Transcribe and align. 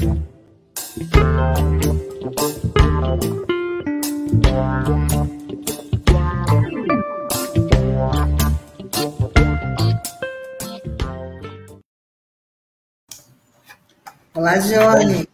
Olá, 0.00 0.16
Johnny. 14.56 15.28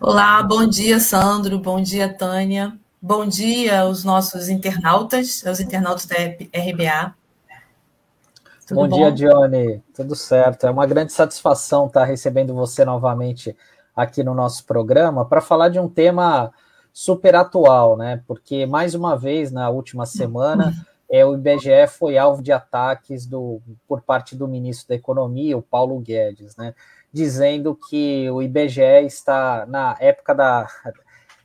Olá, 0.00 0.40
bom 0.44 0.68
dia, 0.68 1.00
Sandro. 1.00 1.58
Bom 1.58 1.82
dia, 1.82 2.08
Tânia. 2.08 2.78
Bom 3.02 3.26
dia 3.26 3.80
aos 3.80 4.04
nossos 4.04 4.48
internautas, 4.48 5.44
aos 5.44 5.58
internautas 5.58 6.06
da 6.06 6.14
RBA. 6.16 7.12
Tudo 8.74 8.88
bom, 8.88 8.98
bom 8.98 9.12
dia, 9.12 9.12
Johnny. 9.12 9.82
Tudo 9.94 10.16
certo. 10.16 10.66
É 10.66 10.70
uma 10.70 10.86
grande 10.86 11.12
satisfação 11.12 11.86
estar 11.86 12.04
recebendo 12.04 12.52
você 12.52 12.84
novamente 12.84 13.56
aqui 13.94 14.24
no 14.24 14.34
nosso 14.34 14.66
programa 14.66 15.24
para 15.24 15.40
falar 15.40 15.68
de 15.68 15.78
um 15.78 15.88
tema 15.88 16.52
super 16.92 17.36
atual, 17.36 17.96
né? 17.96 18.22
Porque 18.26 18.66
mais 18.66 18.94
uma 18.94 19.16
vez 19.16 19.52
na 19.52 19.70
última 19.70 20.04
semana 20.06 20.72
é, 21.08 21.24
o 21.24 21.34
IBGE 21.34 21.86
foi 21.88 22.18
alvo 22.18 22.42
de 22.42 22.50
ataques 22.50 23.26
do, 23.26 23.60
por 23.86 24.02
parte 24.02 24.34
do 24.34 24.48
ministro 24.48 24.88
da 24.88 24.94
Economia, 24.96 25.56
o 25.56 25.62
Paulo 25.62 25.98
Guedes, 26.00 26.56
né? 26.56 26.74
dizendo 27.14 27.78
que 27.88 28.28
o 28.28 28.42
IBGE 28.42 29.06
está 29.06 29.64
na 29.66 29.96
época 30.00 30.34
da, 30.34 30.66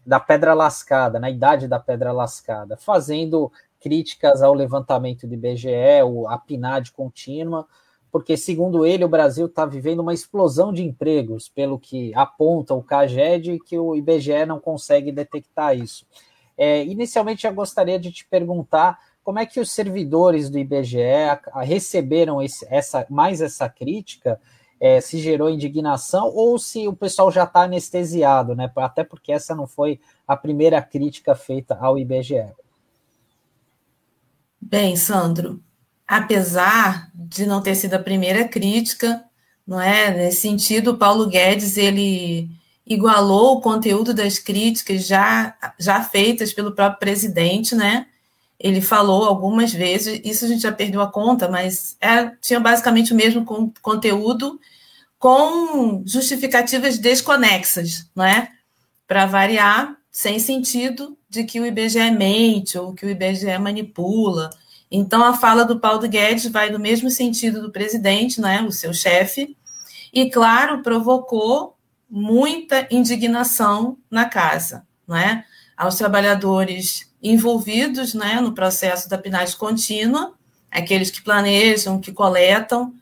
da 0.03 0.19
pedra 0.19 0.55
lascada, 0.55 1.19
na 1.19 1.29
idade 1.29 1.67
da 1.67 1.79
pedra 1.79 2.11
lascada, 2.11 2.75
fazendo 2.75 3.51
críticas 3.79 4.41
ao 4.41 4.53
levantamento 4.53 5.27
do 5.27 5.33
IBGE, 5.33 5.69
a 6.27 6.37
PNAD 6.37 6.91
contínua, 6.91 7.65
porque, 8.11 8.35
segundo 8.35 8.85
ele, 8.85 9.05
o 9.05 9.09
Brasil 9.09 9.45
está 9.45 9.65
vivendo 9.65 9.99
uma 9.99 10.13
explosão 10.13 10.73
de 10.73 10.83
empregos, 10.83 11.47
pelo 11.47 11.77
que 11.77 12.11
aponta 12.15 12.73
o 12.73 12.81
CAGED, 12.81 13.59
que 13.65 13.77
o 13.77 13.95
IBGE 13.95 14.45
não 14.47 14.59
consegue 14.59 15.11
detectar 15.11 15.77
isso. 15.77 16.05
É, 16.57 16.83
inicialmente, 16.83 17.45
eu 17.45 17.53
gostaria 17.53 17.99
de 17.99 18.11
te 18.11 18.25
perguntar 18.27 18.99
como 19.23 19.39
é 19.39 19.45
que 19.45 19.59
os 19.59 19.71
servidores 19.71 20.49
do 20.49 20.57
IBGE 20.57 20.97
receberam 21.61 22.41
esse, 22.41 22.65
essa, 22.69 23.05
mais 23.09 23.41
essa 23.41 23.69
crítica 23.69 24.39
é, 24.79 24.99
se 25.01 25.19
gerou 25.19 25.49
indignação 25.49 26.31
ou 26.33 26.57
se 26.57 26.87
o 26.87 26.95
pessoal 26.95 27.29
já 27.31 27.43
está 27.43 27.63
anestesiado, 27.63 28.55
né? 28.55 28.71
Até 28.77 29.03
porque 29.03 29.31
essa 29.31 29.53
não 29.53 29.67
foi 29.67 29.99
a 30.27 30.35
primeira 30.35 30.81
crítica 30.81 31.35
feita 31.35 31.77
ao 31.79 31.97
IBGE. 31.97 32.53
Bem, 34.61 34.95
Sandro, 34.95 35.61
apesar 36.07 37.09
de 37.13 37.45
não 37.45 37.61
ter 37.61 37.75
sido 37.75 37.93
a 37.93 37.99
primeira 37.99 38.47
crítica, 38.47 39.23
não 39.65 39.79
é? 39.79 40.11
Nesse 40.11 40.41
sentido, 40.41 40.97
Paulo 40.97 41.27
Guedes 41.27 41.77
ele 41.77 42.49
igualou 42.85 43.57
o 43.57 43.61
conteúdo 43.61 44.13
das 44.13 44.39
críticas 44.39 45.05
já, 45.05 45.55
já 45.77 46.01
feitas 46.03 46.51
pelo 46.51 46.73
próprio 46.73 46.99
presidente, 46.99 47.75
né? 47.75 48.07
Ele 48.59 48.81
falou 48.81 49.25
algumas 49.25 49.71
vezes, 49.71 50.19
isso 50.25 50.43
a 50.43 50.47
gente 50.47 50.61
já 50.61 50.71
perdeu 50.71 51.01
a 51.01 51.11
conta, 51.11 51.47
mas 51.47 51.95
é, 52.01 52.31
tinha 52.41 52.59
basicamente 52.59 53.13
o 53.13 53.15
mesmo 53.15 53.45
conteúdo 53.81 54.59
com 55.19 56.03
justificativas 56.05 56.97
desconexas, 56.97 58.09
não 58.15 58.25
é? 58.25 58.49
Para 59.07 59.25
variar, 59.27 59.95
sem 60.11 60.39
sentido 60.39 61.17
de 61.29 61.43
que 61.43 61.59
o 61.59 61.65
IBGE 61.65 62.11
mente 62.11 62.77
ou 62.77 62.93
que 62.93 63.05
o 63.05 63.09
IBGE 63.09 63.57
manipula. 63.57 64.49
Então, 64.91 65.23
a 65.23 65.33
fala 65.33 65.63
do 65.63 65.79
Paulo 65.79 66.07
Guedes 66.07 66.47
vai 66.47 66.69
no 66.69 66.79
mesmo 66.79 67.09
sentido 67.09 67.61
do 67.61 67.71
presidente, 67.71 68.41
né, 68.41 68.61
o 68.63 68.71
seu 68.71 68.93
chefe, 68.93 69.55
e, 70.11 70.29
claro, 70.29 70.81
provocou 70.81 71.77
muita 72.09 72.87
indignação 72.89 73.97
na 74.09 74.25
casa, 74.25 74.87
não 75.07 75.15
é? 75.15 75.45
aos 75.79 75.95
trabalhadores 75.95 77.09
envolvidos 77.23 78.13
né, 78.13 78.41
no 78.41 78.53
processo 78.53 79.07
da 79.07 79.17
PNAD 79.17 79.55
contínua, 79.55 80.33
aqueles 80.69 81.09
que 81.09 81.21
planejam, 81.21 82.01
que 82.01 82.11
coletam 82.11 82.93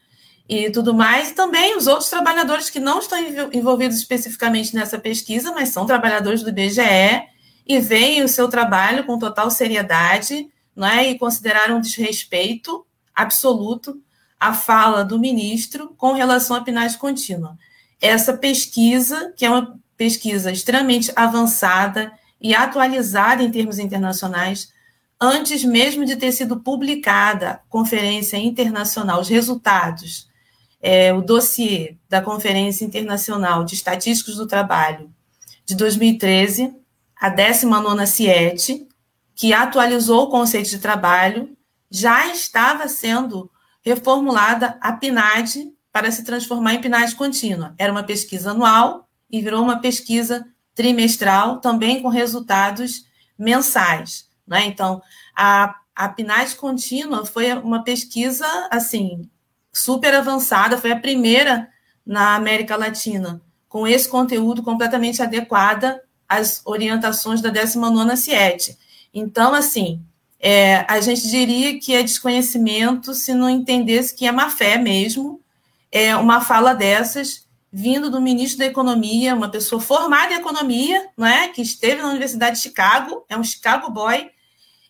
e 0.47 0.69
tudo 0.69 0.93
mais, 0.93 1.31
e 1.31 1.33
também 1.33 1.75
os 1.75 1.87
outros 1.87 2.09
trabalhadores 2.09 2.69
que 2.69 2.79
não 2.79 2.99
estão 2.99 3.17
envolvidos 3.51 3.97
especificamente 3.97 4.73
nessa 4.73 4.97
pesquisa, 4.97 5.51
mas 5.51 5.69
são 5.69 5.85
trabalhadores 5.85 6.41
do 6.41 6.49
IBGE 6.49 7.27
e 7.65 7.79
veem 7.79 8.23
o 8.23 8.29
seu 8.29 8.47
trabalho 8.47 9.03
com 9.03 9.19
total 9.19 9.51
seriedade 9.51 10.47
né, 10.75 11.09
e 11.09 11.19
consideraram 11.19 11.77
um 11.77 11.81
desrespeito 11.81 12.85
absoluto 13.13 14.01
à 14.39 14.53
fala 14.53 15.03
do 15.03 15.19
ministro 15.19 15.93
com 15.97 16.13
relação 16.13 16.55
à 16.55 16.61
PNAD 16.61 16.97
contínua. 16.97 17.57
Essa 17.99 18.37
pesquisa, 18.37 19.33
que 19.35 19.45
é 19.45 19.49
uma 19.49 19.77
pesquisa 19.97 20.51
extremamente 20.51 21.11
avançada 21.15 22.13
e 22.39 22.53
atualizada 22.55 23.43
em 23.43 23.51
termos 23.51 23.79
internacionais, 23.79 24.71
antes 25.19 25.63
mesmo 25.63 26.05
de 26.05 26.15
ter 26.15 26.31
sido 26.31 26.59
publicada 26.59 27.49
a 27.49 27.55
Conferência 27.69 28.37
Internacional, 28.37 29.19
os 29.19 29.27
resultados, 29.27 30.26
é, 30.89 31.13
o 31.13 31.21
dossiê 31.21 31.97
da 32.07 32.21
Conferência 32.21 32.85
Internacional 32.85 33.65
de 33.65 33.75
Estatísticos 33.75 34.37
do 34.37 34.47
Trabalho 34.47 35.13
de 35.65 35.75
2013, 35.75 36.73
a 37.19 37.27
19 37.27 38.07
CIET, 38.07 38.87
que 39.35 39.51
atualizou 39.51 40.23
o 40.23 40.29
conceito 40.29 40.69
de 40.69 40.79
trabalho, 40.79 41.57
já 41.91 42.27
estava 42.27 42.87
sendo 42.87 43.51
reformulada 43.81 44.77
a 44.79 44.93
PNAD 44.93 45.73
para 45.91 46.09
se 46.09 46.23
transformar 46.23 46.75
em 46.75 46.79
PNAD 46.79 47.15
contínua. 47.15 47.75
Era 47.77 47.91
uma 47.91 48.03
pesquisa 48.03 48.51
anual 48.51 49.09
e 49.29 49.41
virou 49.41 49.61
uma 49.61 49.81
pesquisa 49.81 50.47
trimestral, 50.73 51.59
também 51.59 52.01
com 52.01 52.07
resultados 52.07 53.03
mensais. 53.37 54.29
Né? 54.47 54.65
Então, 54.67 55.01
a, 55.35 55.75
a 55.93 56.07
PNAD 56.07 56.55
contínua 56.55 57.25
foi 57.25 57.51
uma 57.51 57.83
pesquisa 57.83 58.47
assim 58.71 59.29
super 59.77 60.13
avançada, 60.13 60.77
foi 60.77 60.91
a 60.91 60.99
primeira 60.99 61.69
na 62.05 62.35
América 62.35 62.75
Latina 62.75 63.41
com 63.67 63.87
esse 63.87 64.07
conteúdo 64.07 64.63
completamente 64.63 65.21
adequada 65.21 66.01
às 66.27 66.61
orientações 66.65 67.41
da 67.41 67.51
19ª 67.51 68.15
CIET. 68.15 68.77
Então, 69.13 69.53
assim, 69.53 70.01
é, 70.39 70.85
a 70.87 70.99
gente 70.99 71.29
diria 71.29 71.79
que 71.79 71.93
é 71.93 72.01
desconhecimento 72.01 73.13
se 73.13 73.33
não 73.33 73.49
entendesse 73.49 74.15
que 74.15 74.25
é 74.25 74.31
má 74.31 74.49
fé 74.49 74.77
mesmo, 74.77 75.41
é 75.91 76.15
uma 76.15 76.41
fala 76.41 76.73
dessas 76.73 77.47
vindo 77.71 78.09
do 78.09 78.21
ministro 78.21 78.59
da 78.59 78.65
Economia, 78.65 79.35
uma 79.35 79.49
pessoa 79.49 79.81
formada 79.81 80.33
em 80.33 80.37
economia, 80.37 81.09
não 81.17 81.27
é? 81.27 81.49
que 81.49 81.61
esteve 81.61 82.01
na 82.01 82.09
Universidade 82.09 82.55
de 82.55 82.61
Chicago, 82.61 83.25
é 83.29 83.37
um 83.37 83.43
Chicago 83.43 83.91
boy, 83.91 84.29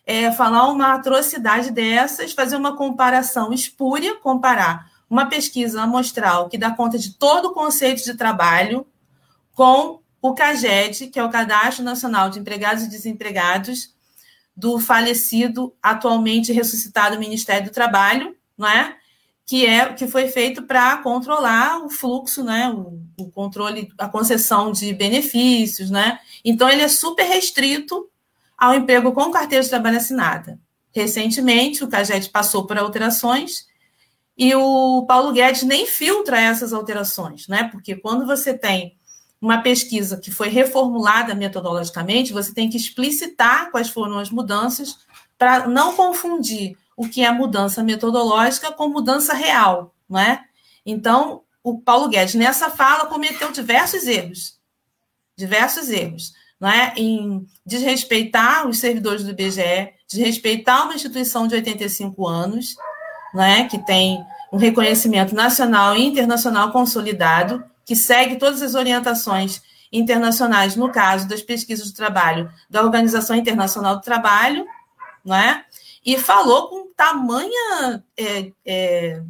é, 0.08 0.32
falar 0.32 0.68
uma 0.68 0.94
atrocidade 0.94 1.70
dessas, 1.70 2.32
fazer 2.32 2.56
uma 2.56 2.74
comparação 2.74 3.52
espúria, 3.52 4.16
comparar 4.16 4.90
uma 5.10 5.26
pesquisa 5.26 5.82
amostral 5.82 6.48
que 6.48 6.56
dá 6.56 6.70
conta 6.70 6.98
de 6.98 7.12
todo 7.12 7.48
o 7.48 7.52
conceito 7.52 8.02
de 8.02 8.14
trabalho 8.14 8.86
com 9.54 10.00
o 10.22 10.32
CAGED, 10.32 11.08
que 11.08 11.18
é 11.18 11.24
o 11.24 11.28
Cadastro 11.28 11.84
Nacional 11.84 12.30
de 12.30 12.38
Empregados 12.38 12.84
e 12.84 12.88
Desempregados, 12.88 13.94
do 14.56 14.80
falecido, 14.80 15.74
atualmente 15.82 16.54
ressuscitado 16.54 17.18
Ministério 17.18 17.66
do 17.66 17.72
Trabalho, 17.72 18.34
não 18.56 18.66
é? 18.66 18.96
que 19.44 19.66
é 19.66 19.92
que 19.92 20.06
foi 20.06 20.28
feito 20.28 20.62
para 20.62 20.96
controlar 20.98 21.84
o 21.84 21.90
fluxo, 21.90 22.42
né, 22.42 22.70
o, 22.70 22.98
o, 23.18 23.30
controle, 23.30 23.90
a 23.98 24.08
concessão 24.08 24.72
de 24.72 24.92
benefícios, 24.92 25.90
né? 25.90 26.18
Então 26.44 26.68
ele 26.68 26.82
é 26.82 26.88
super 26.88 27.24
restrito 27.24 28.08
ao 28.58 28.74
emprego 28.74 29.12
com 29.12 29.30
carteira 29.30 29.62
de 29.62 29.70
trabalho 29.70 29.98
assinada. 29.98 30.58
Recentemente 30.92 31.84
o 31.84 31.88
CAGED 31.88 32.28
passou 32.30 32.66
por 32.66 32.76
alterações 32.76 33.66
e 34.36 34.54
o 34.54 35.04
Paulo 35.06 35.32
Guedes 35.32 35.62
nem 35.62 35.86
filtra 35.86 36.40
essas 36.40 36.72
alterações, 36.72 37.46
né? 37.46 37.64
Porque 37.70 37.94
quando 37.94 38.26
você 38.26 38.52
tem 38.56 38.96
uma 39.40 39.62
pesquisa 39.62 40.16
que 40.16 40.32
foi 40.32 40.48
reformulada 40.48 41.34
metodologicamente, 41.34 42.32
você 42.32 42.52
tem 42.52 42.68
que 42.68 42.76
explicitar 42.76 43.70
quais 43.70 43.88
foram 43.88 44.18
as 44.18 44.30
mudanças 44.30 44.98
para 45.36 45.68
não 45.68 45.94
confundir 45.94 46.76
o 46.96 47.08
que 47.08 47.22
é 47.24 47.30
mudança 47.30 47.82
metodológica 47.84 48.72
com 48.72 48.88
mudança 48.88 49.32
real, 49.32 49.94
não 50.08 50.18
é? 50.18 50.44
Então, 50.84 51.42
o 51.62 51.78
Paulo 51.80 52.08
Guedes, 52.08 52.34
nessa 52.34 52.70
fala, 52.70 53.06
cometeu 53.06 53.52
diversos 53.52 54.06
erros, 54.08 54.58
diversos 55.36 55.88
erros, 55.90 56.32
não 56.60 56.68
é? 56.68 56.92
Em 56.96 57.46
desrespeitar 57.64 58.66
os 58.66 58.78
servidores 58.78 59.22
do 59.22 59.30
IBGE, 59.30 59.92
desrespeitar 60.08 60.84
uma 60.84 60.94
instituição 60.94 61.46
de 61.46 61.54
85 61.54 62.26
anos, 62.26 62.76
não 63.32 63.42
é? 63.42 63.64
Que 63.64 63.78
tem 63.78 64.24
um 64.52 64.56
reconhecimento 64.56 65.34
nacional 65.34 65.96
e 65.96 66.04
internacional 66.04 66.72
consolidado, 66.72 67.62
que 67.84 67.94
segue 67.94 68.36
todas 68.36 68.62
as 68.62 68.74
orientações 68.74 69.62
internacionais, 69.92 70.76
no 70.76 70.90
caso 70.90 71.28
das 71.28 71.42
pesquisas 71.42 71.86
de 71.88 71.94
trabalho 71.94 72.50
da 72.68 72.82
Organização 72.82 73.36
Internacional 73.36 73.96
do 73.96 74.02
Trabalho, 74.02 74.66
não 75.24 75.36
é? 75.36 75.64
E 76.04 76.18
falou 76.18 76.68
com 76.68 76.92
tamanha 76.94 78.02
é, 78.16 78.52
é, 78.64 79.22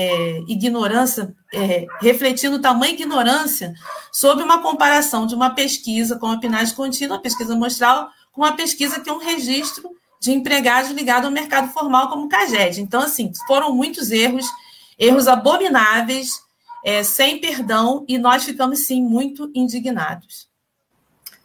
é, 0.00 0.42
ignorância, 0.48 1.34
é, 1.52 1.86
refletindo 2.00 2.58
tamanha 2.58 2.94
ignorância 2.94 3.74
sobre 4.10 4.42
uma 4.42 4.62
comparação 4.62 5.26
de 5.26 5.34
uma 5.34 5.50
pesquisa 5.50 6.18
com 6.18 6.26
a 6.26 6.38
PNAD 6.38 6.72
contínua, 6.74 7.18
a 7.18 7.20
pesquisa 7.20 7.52
amostral, 7.52 8.08
com 8.32 8.40
uma 8.40 8.52
pesquisa 8.52 8.98
que 9.00 9.10
é 9.10 9.12
um 9.12 9.18
registro 9.18 9.90
de 10.20 10.32
empregados 10.32 10.90
ligado 10.90 11.26
ao 11.26 11.30
mercado 11.30 11.70
formal 11.72 12.08
como 12.08 12.24
o 12.24 12.28
CAGED. 12.28 12.80
Então, 12.80 13.02
assim, 13.02 13.30
foram 13.46 13.74
muitos 13.74 14.10
erros, 14.10 14.46
erros 14.98 15.28
abomináveis, 15.28 16.40
é, 16.82 17.02
sem 17.02 17.38
perdão, 17.38 18.04
e 18.08 18.16
nós 18.16 18.44
ficamos, 18.44 18.80
sim, 18.80 19.02
muito 19.02 19.50
indignados. 19.54 20.49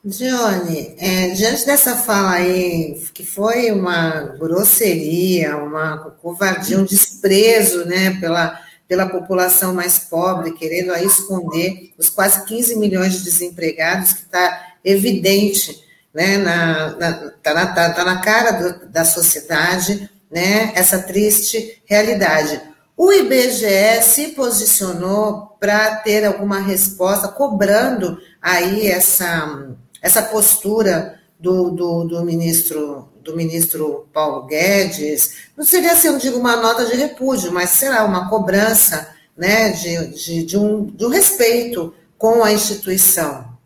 Johnny, 0.05 0.93
é, 0.99 1.29
diante 1.29 1.65
dessa 1.65 1.95
fala 1.95 2.33
aí, 2.33 3.01
que 3.11 3.25
foi 3.25 3.71
uma 3.71 4.35
grosseria, 4.37 5.57
uma 5.57 5.97
covardia, 6.21 6.77
um 6.77 6.85
desprezo 6.85 7.85
né, 7.85 8.15
pela, 8.19 8.61
pela 8.87 9.09
população 9.09 9.73
mais 9.73 9.97
pobre, 9.97 10.53
querendo 10.53 10.93
aí 10.93 11.07
esconder 11.07 11.91
os 11.97 12.07
quase 12.07 12.45
15 12.45 12.77
milhões 12.77 13.13
de 13.13 13.23
desempregados, 13.23 14.13
que 14.13 14.21
está 14.21 14.75
evidente, 14.83 15.75
né, 16.13 16.37
na, 16.37 16.93
tá, 17.41 17.53
na, 17.55 17.67
tá, 17.73 17.89
tá 17.89 18.05
na 18.05 18.21
cara 18.21 18.51
do, 18.51 18.87
da 18.87 19.03
sociedade, 19.03 20.07
né, 20.29 20.71
essa 20.75 20.99
triste 20.99 21.81
realidade. 21.83 22.61
O 22.95 23.11
IBGE 23.11 24.03
se 24.03 24.27
posicionou 24.29 25.57
para 25.59 25.95
ter 25.95 26.23
alguma 26.25 26.59
resposta, 26.59 27.27
cobrando 27.27 28.19
aí 28.39 28.87
essa 28.87 29.75
essa 30.05 30.21
postura 30.21 31.19
do, 31.39 31.71
do, 31.71 32.03
do, 32.03 32.23
ministro 32.23 33.09
do 33.23 33.35
ministro 33.35 34.07
Paulo 34.13 34.45
Guedes, 34.45 35.47
não 35.57 35.65
seria 35.65 35.93
assim, 35.93 36.09
eu 36.09 36.19
digo 36.19 36.37
uma 36.37 36.55
nota 36.55 36.85
de 36.85 36.95
repúdio, 36.95 37.51
mas 37.51 37.71
será 37.71 38.05
uma 38.05 38.29
cobrança 38.29 39.15
né, 39.35 39.71
de, 39.71 40.07
de, 40.09 40.43
de, 40.43 40.57
um, 40.59 40.85
de 40.85 41.03
um 41.03 41.09
respeito 41.09 41.91
com 42.19 42.43
a 42.43 42.53
instituição. 42.53 43.57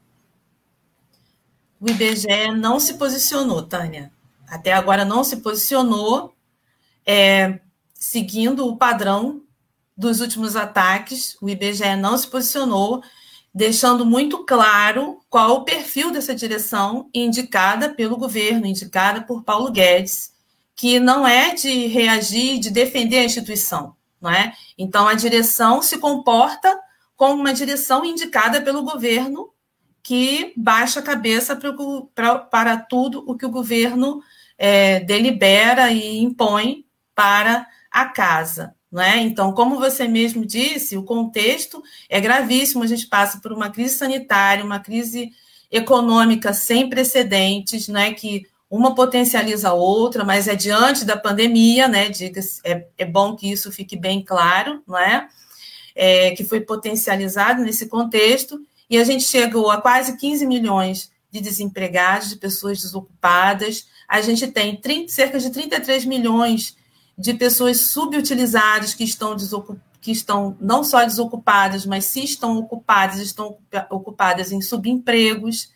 O 1.78 1.90
IBGE 1.90 2.52
não 2.58 2.80
se 2.80 2.94
posicionou, 2.94 3.62
Tânia. 3.62 4.10
Até 4.48 4.72
agora 4.72 5.04
não 5.04 5.26
se 5.26 5.38
posicionou, 5.38 6.34
é, 7.06 7.60
seguindo 7.94 8.66
o 8.66 8.78
padrão 8.78 9.42
dos 9.96 10.22
últimos 10.22 10.56
ataques. 10.56 11.36
O 11.42 11.50
IBGE 11.50 11.98
não 11.98 12.18
se 12.18 12.28
posicionou 12.28 13.04
deixando 13.54 14.06
muito 14.06 14.46
claro 14.46 15.20
qual 15.30 15.58
o 15.58 15.64
perfil 15.64 16.12
dessa 16.12 16.36
direção 16.36 17.10
indicada 17.14 17.90
pelo 17.90 18.18
governo, 18.18 18.66
indicada 18.66 19.22
por 19.22 19.44
Paulo 19.44 19.72
Guedes, 19.72 20.32
que 20.76 21.00
não 21.00 21.28
é 21.28 21.54
de 21.54 21.88
reagir, 21.88 22.60
de 22.60 22.70
defender 22.70 23.18
a 23.20 23.26
instituição, 23.26 23.96
não 24.22 24.32
é? 24.32 24.54
Então 24.78 25.08
a 25.08 25.14
direção 25.14 25.82
se 25.82 25.98
comporta 25.98 26.80
como 27.16 27.42
uma 27.42 27.54
direção 27.54 28.06
indicada 28.06 28.62
pelo 28.62 28.84
governo 28.84 29.52
que 30.02 30.54
baixa 30.56 31.02
a 31.02 31.04
cabeça 31.04 31.60
para, 32.50 32.78
tudo 32.78 33.24
o 33.28 33.36
que 33.36 33.46
o 33.46 33.52
governo 33.52 34.22
é, 34.58 35.02
delibera 35.02 35.92
e 35.92 36.20
impõe 36.20 36.86
para 37.14 37.68
a 37.92 38.06
casa. 38.06 38.74
É? 38.98 39.20
Então, 39.20 39.54
como 39.54 39.78
você 39.78 40.08
mesmo 40.08 40.44
disse, 40.44 40.98
o 40.98 41.04
contexto 41.04 41.84
é 42.10 42.20
gravíssimo. 42.20 42.84
A 42.84 42.88
gente 42.88 43.06
passa 43.06 43.40
por 43.40 43.54
uma 43.54 43.70
crise 43.70 43.96
sanitária, 43.96 44.66
uma 44.66 44.80
crise 44.80 45.32
econômica 45.72 46.54
sem 46.54 46.90
precedentes, 46.90 47.88
né, 47.88 48.14
que 48.14 48.48
uma 48.70 48.94
potencializa 48.94 49.70
a 49.70 49.74
outra, 49.74 50.24
mas 50.24 50.48
é 50.48 50.56
diante 50.56 51.06
da 51.06 51.18
pandemia, 51.18 51.88
né, 51.88 52.10
diga 52.10 52.42
é, 52.64 52.86
é 52.98 53.06
bom 53.06 53.36
que 53.36 53.52
isso 53.52 53.72
fique 53.72 53.96
bem 53.96 54.24
claro, 54.24 54.84
não 54.88 54.98
é? 54.98 55.28
é? 55.96 56.32
Que 56.32 56.44
foi 56.44 56.62
potencializado 56.62 57.64
nesse 57.64 57.88
contexto, 57.88 58.60
e 58.90 58.98
a 58.98 59.04
gente 59.04 59.24
chegou 59.24 59.70
a 59.70 59.82
quase 59.82 60.18
15 60.18 60.46
milhões 60.46 61.12
de 61.32 61.40
desempregados, 61.42 62.30
de 62.30 62.38
pessoas 62.38 62.82
desocupadas, 62.82 63.88
a 64.08 64.22
gente 64.22 64.48
tem 64.48 64.76
30, 64.76 65.12
cerca 65.12 65.40
de 65.40 65.52
33 65.52 66.06
milhões 66.06 66.76
de 67.20 67.34
pessoas 67.34 67.82
subutilizadas 67.82 68.94
que 68.94 69.04
estão 69.04 69.36
que 70.02 70.12
estão 70.12 70.56
não 70.62 70.82
só 70.82 71.04
desocupadas, 71.04 71.86
mas 71.86 72.06
se 72.06 72.24
estão 72.24 72.58
ocupadas, 72.58 73.20
estão 73.20 73.58
ocupadas 73.90 74.54
em 74.54 74.62
subempregos 74.62 75.74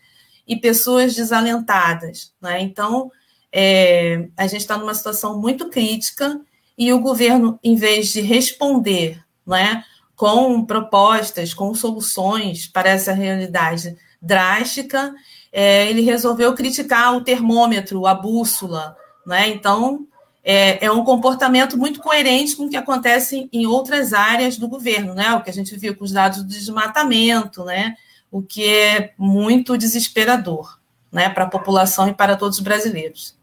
e 0.47 0.55
pessoas 0.55 1.13
desalentadas. 1.13 2.33
Né? 2.41 2.61
Então, 2.61 3.11
é, 3.51 4.29
a 4.37 4.47
gente 4.47 4.61
está 4.61 4.77
numa 4.77 4.93
situação 4.93 5.41
muito 5.41 5.69
crítica 5.69 6.39
e 6.77 6.93
o 6.93 7.01
governo, 7.01 7.59
em 7.61 7.75
vez 7.75 8.13
de 8.13 8.21
responder 8.21 9.21
né, 9.45 9.83
com 10.15 10.63
propostas, 10.63 11.53
com 11.53 11.75
soluções 11.75 12.65
para 12.65 12.91
essa 12.91 13.11
realidade 13.11 13.97
drástica, 14.21 15.13
é, 15.51 15.89
ele 15.89 16.01
resolveu 16.01 16.53
criticar 16.53 17.13
o 17.13 17.21
termômetro, 17.21 18.07
a 18.07 18.15
bússola. 18.15 18.95
Né? 19.27 19.49
Então, 19.49 20.07
é, 20.43 20.85
é, 20.85 20.91
um 20.91 21.03
comportamento 21.05 21.77
muito 21.77 22.01
coerente 22.01 22.55
com 22.55 22.65
o 22.65 22.69
que 22.69 22.75
acontece 22.75 23.47
em 23.51 23.65
outras 23.65 24.11
áreas 24.11 24.57
do 24.57 24.67
governo, 24.67 25.13
né? 25.13 25.33
O 25.33 25.41
que 25.41 25.49
a 25.49 25.53
gente 25.53 25.75
viu 25.77 25.95
com 25.95 26.03
os 26.03 26.11
dados 26.11 26.39
do 26.39 26.47
desmatamento, 26.47 27.63
né? 27.63 27.95
O 28.29 28.41
que 28.41 28.67
é 28.67 29.13
muito 29.17 29.77
desesperador, 29.77 30.77
né? 31.11 31.29
Para 31.29 31.45
a 31.45 31.49
população 31.49 32.09
e 32.09 32.13
para 32.13 32.35
todos 32.35 32.57
os 32.57 32.63
brasileiros. 32.63 33.37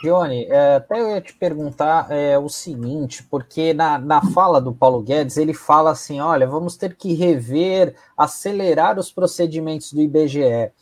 Johnny, 0.00 0.46
é, 0.46 0.76
até 0.76 1.00
eu 1.00 1.10
ia 1.10 1.20
te 1.20 1.34
perguntar 1.34 2.10
é, 2.10 2.38
o 2.38 2.48
seguinte, 2.48 3.22
porque 3.24 3.74
na, 3.74 3.98
na 3.98 4.22
fala 4.32 4.60
do 4.60 4.72
Paulo 4.72 5.02
Guedes, 5.02 5.36
ele 5.36 5.52
fala 5.52 5.90
assim: 5.90 6.20
olha, 6.20 6.46
vamos 6.46 6.76
ter 6.76 6.96
que 6.96 7.12
rever, 7.12 7.94
acelerar 8.16 8.98
os 8.98 9.12
procedimentos 9.12 9.92
do 9.92 10.00
IBGE. 10.00 10.72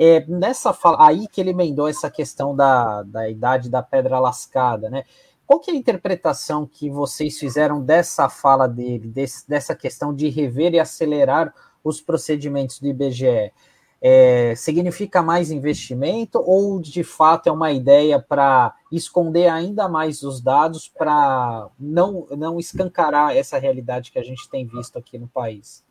É, 0.00 0.24
nessa 0.28 0.72
fala, 0.72 1.04
aí 1.04 1.26
que 1.26 1.40
ele 1.40 1.50
emendou 1.50 1.88
essa 1.88 2.08
questão 2.08 2.54
da, 2.54 3.02
da 3.02 3.28
idade 3.28 3.68
da 3.68 3.82
pedra 3.82 4.20
lascada, 4.20 4.88
né? 4.88 5.02
Qual 5.44 5.58
que 5.58 5.72
é 5.72 5.74
a 5.74 5.76
interpretação 5.76 6.64
que 6.66 6.88
vocês 6.88 7.36
fizeram 7.36 7.82
dessa 7.82 8.28
fala 8.28 8.68
dele, 8.68 9.08
desse, 9.08 9.48
dessa 9.48 9.74
questão 9.74 10.14
de 10.14 10.28
rever 10.28 10.74
e 10.74 10.78
acelerar 10.78 11.52
os 11.82 12.00
procedimentos 12.00 12.78
do 12.78 12.86
IBGE? 12.86 13.52
É, 14.00 14.54
significa 14.54 15.20
mais 15.20 15.50
investimento 15.50 16.38
ou 16.38 16.78
de 16.78 17.02
fato 17.02 17.48
é 17.48 17.52
uma 17.52 17.72
ideia 17.72 18.20
para 18.20 18.72
esconder 18.92 19.48
ainda 19.48 19.88
mais 19.88 20.22
os 20.22 20.40
dados 20.40 20.86
para 20.86 21.68
não, 21.76 22.28
não 22.30 22.60
escancarar 22.60 23.36
essa 23.36 23.58
realidade 23.58 24.12
que 24.12 24.18
a 24.20 24.22
gente 24.22 24.48
tem 24.48 24.64
visto 24.64 24.96
aqui 24.96 25.18
no 25.18 25.26
país? 25.26 25.84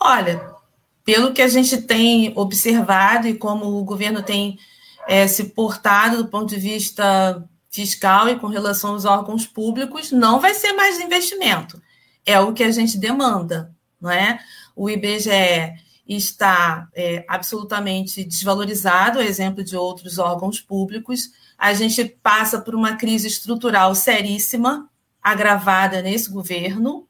Olha, 0.00 0.56
pelo 1.04 1.32
que 1.32 1.42
a 1.42 1.48
gente 1.48 1.82
tem 1.82 2.32
observado 2.36 3.26
e 3.26 3.34
como 3.34 3.66
o 3.66 3.84
governo 3.84 4.22
tem 4.22 4.58
é, 5.06 5.26
se 5.26 5.44
portado 5.44 6.18
do 6.18 6.28
ponto 6.28 6.48
de 6.48 6.60
vista 6.60 7.44
fiscal 7.70 8.28
e 8.28 8.38
com 8.38 8.46
relação 8.46 8.90
aos 8.92 9.04
órgãos 9.04 9.46
públicos, 9.46 10.12
não 10.12 10.38
vai 10.38 10.54
ser 10.54 10.72
mais 10.74 11.00
investimento. 11.00 11.82
É 12.24 12.38
o 12.38 12.52
que 12.52 12.62
a 12.62 12.70
gente 12.70 12.98
demanda, 12.98 13.74
não 14.00 14.10
é? 14.10 14.38
O 14.76 14.88
IBGE 14.88 15.74
está 16.06 16.88
é, 16.94 17.24
absolutamente 17.26 18.24
desvalorizado, 18.24 19.20
exemplo 19.20 19.64
de 19.64 19.76
outros 19.76 20.18
órgãos 20.18 20.60
públicos. 20.60 21.30
A 21.56 21.72
gente 21.72 22.04
passa 22.04 22.60
por 22.60 22.74
uma 22.74 22.96
crise 22.96 23.26
estrutural 23.26 23.94
seríssima, 23.94 24.88
agravada 25.22 26.02
nesse 26.02 26.30
governo, 26.30 27.08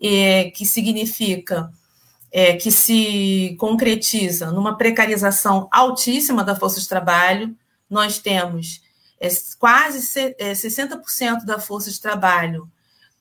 é, 0.00 0.50
que 0.50 0.66
significa 0.66 1.70
é, 2.38 2.54
que 2.54 2.70
se 2.70 3.56
concretiza 3.58 4.50
numa 4.52 4.76
precarização 4.76 5.68
altíssima 5.72 6.44
da 6.44 6.54
força 6.54 6.78
de 6.78 6.86
trabalho. 6.86 7.56
Nós 7.88 8.18
temos 8.18 8.82
é, 9.18 9.26
quase 9.58 10.34
é, 10.38 10.52
60% 10.52 11.46
da 11.46 11.58
força 11.58 11.90
de 11.90 11.98
trabalho 11.98 12.70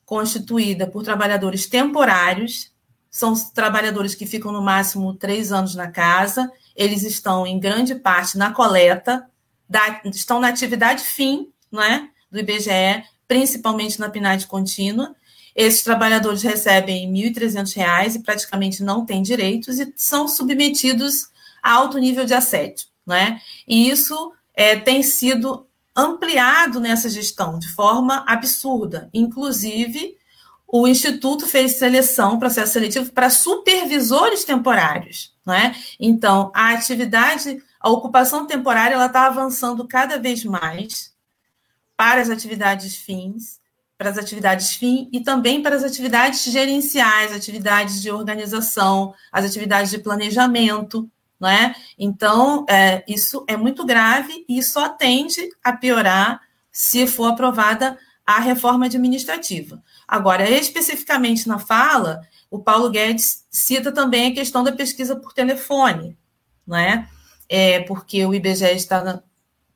constituída 0.05 0.85
por 0.85 1.01
trabalhadores 1.01 1.65
temporários, 1.65 2.73
são 3.09 3.33
trabalhadores 3.53 4.15
que 4.15 4.25
ficam 4.25 4.51
no 4.51 4.61
máximo 4.61 5.13
três 5.13 5.49
anos 5.49 5.75
na 5.75 5.89
casa, 5.89 6.51
eles 6.75 7.03
estão 7.03 7.47
em 7.47 7.57
grande 7.57 7.95
parte 7.95 8.37
na 8.37 8.51
coleta, 8.51 9.25
da, 9.67 10.01
estão 10.13 10.41
na 10.41 10.49
atividade 10.49 11.01
fim 11.01 11.53
né, 11.71 12.09
do 12.29 12.37
IBGE, 12.37 13.01
principalmente 13.27 13.99
na 13.99 14.09
PNAD 14.09 14.47
contínua, 14.47 15.15
esses 15.55 15.83
trabalhadores 15.83 16.43
recebem 16.43 17.09
R$ 17.09 17.31
1.300 17.31 18.15
e 18.15 18.19
praticamente 18.19 18.83
não 18.83 19.05
têm 19.05 19.21
direitos 19.21 19.79
e 19.79 19.93
são 19.95 20.27
submetidos 20.27 21.29
a 21.63 21.71
alto 21.71 21.97
nível 21.97 22.25
de 22.25 22.33
assédio. 22.33 22.87
Né? 23.07 23.39
E 23.67 23.89
isso 23.89 24.33
é, 24.53 24.75
tem 24.75 25.01
sido 25.01 25.65
ampliado 25.95 26.81
nessa 26.81 27.09
gestão 27.09 27.57
de 27.57 27.69
forma 27.69 28.25
absurda. 28.27 29.09
Inclusive, 29.13 30.17
o 30.67 30.87
Instituto 30.87 31.47
fez 31.47 31.77
seleção, 31.77 32.37
processo 32.37 32.73
seletivo, 32.73 33.11
para 33.13 33.29
supervisores 33.29 34.43
temporários. 34.43 35.33
Né? 35.45 35.73
Então, 35.97 36.51
a 36.53 36.71
atividade, 36.73 37.63
a 37.79 37.89
ocupação 37.89 38.45
temporária, 38.45 38.95
ela 38.95 39.05
está 39.05 39.27
avançando 39.27 39.87
cada 39.87 40.19
vez 40.19 40.43
mais 40.43 41.14
para 41.97 42.21
as 42.21 42.29
atividades 42.29 42.95
fins, 42.95 43.59
para 43.97 44.09
as 44.09 44.17
atividades 44.17 44.75
fim 44.75 45.09
e 45.11 45.21
também 45.21 45.61
para 45.61 45.75
as 45.75 45.83
atividades 45.83 46.43
gerenciais, 46.43 47.31
atividades 47.33 48.01
de 48.01 48.11
organização, 48.11 49.13
as 49.31 49.45
atividades 49.45 49.91
de 49.91 49.99
planejamento, 49.99 51.09
não 51.39 51.49
é? 51.49 51.75
Então, 51.97 52.65
é, 52.69 53.03
isso 53.07 53.45
é 53.47 53.55
muito 53.55 53.85
grave 53.85 54.45
e 54.47 54.61
só 54.61 54.89
tende 54.89 55.49
a 55.63 55.73
piorar 55.73 56.41
se 56.71 57.07
for 57.07 57.27
aprovada 57.27 57.97
a 58.25 58.39
reforma 58.39 58.85
administrativa. 58.85 59.81
Agora, 60.07 60.49
especificamente 60.49 61.47
na 61.47 61.59
fala, 61.59 62.21
o 62.49 62.59
Paulo 62.59 62.89
Guedes 62.89 63.45
cita 63.49 63.91
também 63.91 64.31
a 64.31 64.33
questão 64.33 64.63
da 64.63 64.71
pesquisa 64.71 65.15
por 65.15 65.31
telefone, 65.31 66.17
não 66.65 66.77
é? 66.77 67.07
é 67.47 67.79
porque 67.81 68.25
o 68.25 68.33
IBGE 68.33 68.75
está 68.75 69.03
na, 69.03 69.21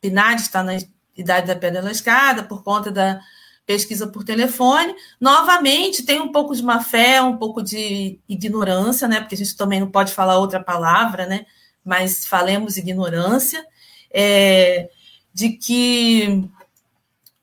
PNAD 0.02 0.42
está 0.42 0.64
na 0.64 0.74
idade 1.20 1.48
da 1.48 1.56
pedra 1.56 1.82
lascada 1.82 2.44
por 2.44 2.64
conta 2.64 2.92
da 2.92 3.20
pesquisa 3.66 4.08
por 4.08 4.24
telefone. 4.24 4.96
Novamente, 5.22 6.04
tem 6.04 6.20
um 6.20 6.32
pouco 6.32 6.56
de 6.56 6.64
má 6.64 6.82
fé, 6.82 7.22
um 7.22 7.38
pouco 7.38 7.62
de 7.62 8.20
ignorância, 8.28 9.08
né? 9.08 9.20
Porque 9.20 9.36
a 9.36 9.38
gente 9.38 9.56
também 9.56 9.80
não 9.80 9.92
pode 9.92 10.12
falar 10.12 10.40
outra 10.40 10.60
palavra, 10.60 11.28
né? 11.28 11.46
Mas 11.86 12.26
falemos 12.26 12.78
ignorância, 12.78 13.64
é, 14.12 14.90
de 15.32 15.50
que 15.50 16.50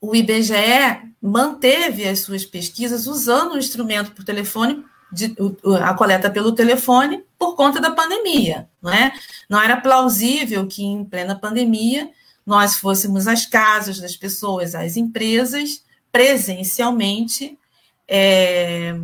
o 0.01 0.13
IBGE 0.13 1.13
manteve 1.21 2.07
as 2.07 2.19
suas 2.19 2.45
pesquisas 2.45 3.07
usando 3.07 3.53
o 3.53 3.57
instrumento 3.57 4.11
por 4.11 4.25
telefone, 4.25 4.83
de, 5.11 5.33
a 5.81 5.93
coleta 5.93 6.29
pelo 6.29 6.51
telefone, 6.51 7.23
por 7.39 7.55
conta 7.55 7.79
da 7.79 7.91
pandemia. 7.91 8.69
Não, 8.81 8.91
é? 8.91 9.13
não 9.49 9.61
era 9.61 9.79
plausível 9.79 10.67
que, 10.67 10.83
em 10.83 11.05
plena 11.05 11.39
pandemia, 11.39 12.09
nós 12.47 12.77
fôssemos 12.77 13.27
às 13.27 13.45
casas 13.45 13.99
das 13.99 14.15
pessoas, 14.15 14.73
às 14.73 14.95
empresas, 14.95 15.83
presencialmente, 16.09 17.59
é, 18.07 18.95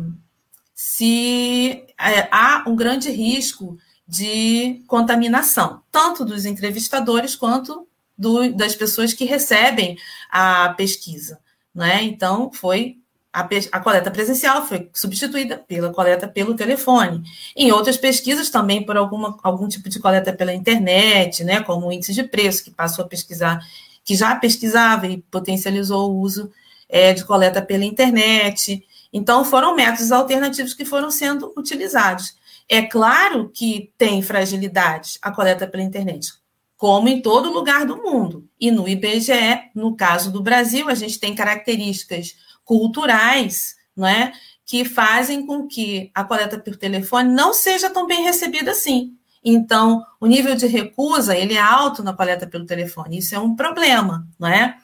se 0.74 1.84
é, 2.00 2.26
há 2.32 2.64
um 2.66 2.74
grande 2.74 3.10
risco 3.10 3.76
de 4.08 4.82
contaminação, 4.86 5.82
tanto 5.92 6.24
dos 6.24 6.46
entrevistadores 6.46 7.36
quanto 7.36 7.86
do, 8.16 8.50
das 8.54 8.74
pessoas 8.74 9.12
que 9.12 9.26
recebem 9.26 9.98
a 10.30 10.70
pesquisa. 10.70 11.38
Né? 11.74 12.02
Então, 12.02 12.50
foi 12.50 12.96
a, 13.34 13.48
a, 13.72 13.80
coleta 13.80 14.12
presencial 14.12 14.64
foi 14.64 14.88
substituída 14.94 15.58
pela 15.58 15.92
coleta 15.92 16.28
pelo 16.28 16.54
telefone. 16.54 17.24
Em 17.56 17.72
outras 17.72 17.96
pesquisas, 17.96 18.48
também 18.48 18.86
por 18.86 18.96
alguma, 18.96 19.36
algum 19.42 19.66
tipo 19.66 19.88
de 19.88 19.98
coleta 19.98 20.32
pela 20.32 20.54
internet, 20.54 21.42
né, 21.42 21.60
como 21.60 21.88
o 21.88 21.92
índice 21.92 22.14
de 22.14 22.22
preço, 22.22 22.62
que 22.62 22.70
passou 22.70 23.04
a 23.04 23.08
pesquisar, 23.08 23.60
que 24.04 24.14
já 24.14 24.36
pesquisava 24.36 25.08
e 25.08 25.18
potencializou 25.18 26.12
o 26.12 26.20
uso 26.20 26.48
é, 26.88 27.12
de 27.12 27.24
coleta 27.24 27.60
pela 27.60 27.84
internet. 27.84 28.86
Então, 29.12 29.44
foram 29.44 29.74
métodos 29.74 30.12
alternativos 30.12 30.72
que 30.72 30.84
foram 30.84 31.10
sendo 31.10 31.52
utilizados. 31.56 32.36
É 32.68 32.82
claro 32.82 33.50
que 33.52 33.90
tem 33.98 34.22
fragilidades 34.22 35.18
a 35.20 35.32
coleta 35.32 35.66
pela 35.66 35.82
internet, 35.82 36.32
como 36.76 37.08
em 37.08 37.20
todo 37.20 37.52
lugar 37.52 37.84
do 37.84 37.96
mundo. 37.96 38.48
E 38.60 38.70
no 38.70 38.88
IBGE, 38.88 39.70
no 39.74 39.96
caso 39.96 40.30
do 40.30 40.40
Brasil, 40.40 40.88
a 40.88 40.94
gente 40.94 41.18
tem 41.18 41.34
características 41.34 42.36
culturais, 42.64 43.76
não 43.96 44.06
é? 44.06 44.32
Que 44.64 44.84
fazem 44.84 45.46
com 45.46 45.66
que 45.66 46.10
a 46.14 46.24
coleta 46.24 46.58
por 46.58 46.76
telefone 46.76 47.32
não 47.32 47.52
seja 47.52 47.90
tão 47.90 48.06
bem 48.06 48.24
recebida 48.24 48.70
assim. 48.70 49.16
Então, 49.44 50.04
o 50.18 50.26
nível 50.26 50.54
de 50.54 50.66
recusa 50.66 51.36
ele 51.36 51.54
é 51.54 51.60
alto 51.60 52.02
na 52.02 52.14
coleta 52.14 52.46
pelo 52.46 52.64
telefone. 52.64 53.18
Isso 53.18 53.34
é 53.34 53.38
um 53.38 53.54
problema, 53.54 54.26
não 54.38 54.48
é? 54.48 54.78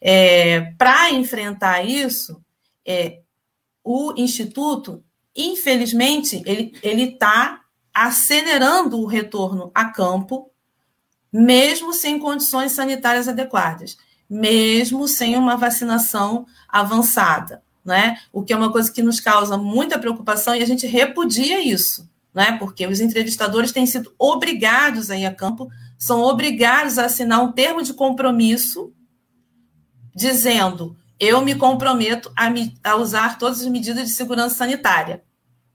é 0.00 0.72
Para 0.76 1.10
enfrentar 1.12 1.84
isso, 1.84 2.42
é, 2.84 3.20
o 3.84 4.12
Instituto, 4.16 5.02
infelizmente, 5.34 6.42
ele 6.44 7.04
está 7.04 7.60
acelerando 7.94 9.00
o 9.00 9.06
retorno 9.06 9.70
a 9.74 9.84
campo, 9.86 10.50
mesmo 11.32 11.92
sem 11.92 12.18
condições 12.18 12.72
sanitárias 12.72 13.28
adequadas 13.28 13.96
mesmo 14.30 15.08
sem 15.08 15.36
uma 15.36 15.56
vacinação 15.56 16.46
avançada, 16.68 17.62
né? 17.84 18.20
O 18.32 18.44
que 18.44 18.52
é 18.52 18.56
uma 18.56 18.70
coisa 18.70 18.92
que 18.92 19.02
nos 19.02 19.18
causa 19.18 19.58
muita 19.58 19.98
preocupação 19.98 20.54
e 20.54 20.62
a 20.62 20.66
gente 20.66 20.86
repudia 20.86 21.60
isso, 21.60 22.08
né? 22.32 22.56
Porque 22.58 22.86
os 22.86 23.00
entrevistadores 23.00 23.72
têm 23.72 23.86
sido 23.86 24.14
obrigados 24.16 25.10
a 25.10 25.16
ir 25.16 25.26
a 25.26 25.34
campo, 25.34 25.68
são 25.98 26.22
obrigados 26.22 26.96
a 26.96 27.06
assinar 27.06 27.42
um 27.42 27.50
termo 27.50 27.82
de 27.82 27.92
compromisso 27.92 28.92
dizendo: 30.14 30.96
eu 31.18 31.42
me 31.42 31.54
comprometo 31.56 32.30
a, 32.36 32.48
me, 32.48 32.74
a 32.84 32.94
usar 32.94 33.36
todas 33.36 33.60
as 33.60 33.66
medidas 33.66 34.04
de 34.04 34.14
segurança 34.14 34.54
sanitária. 34.54 35.22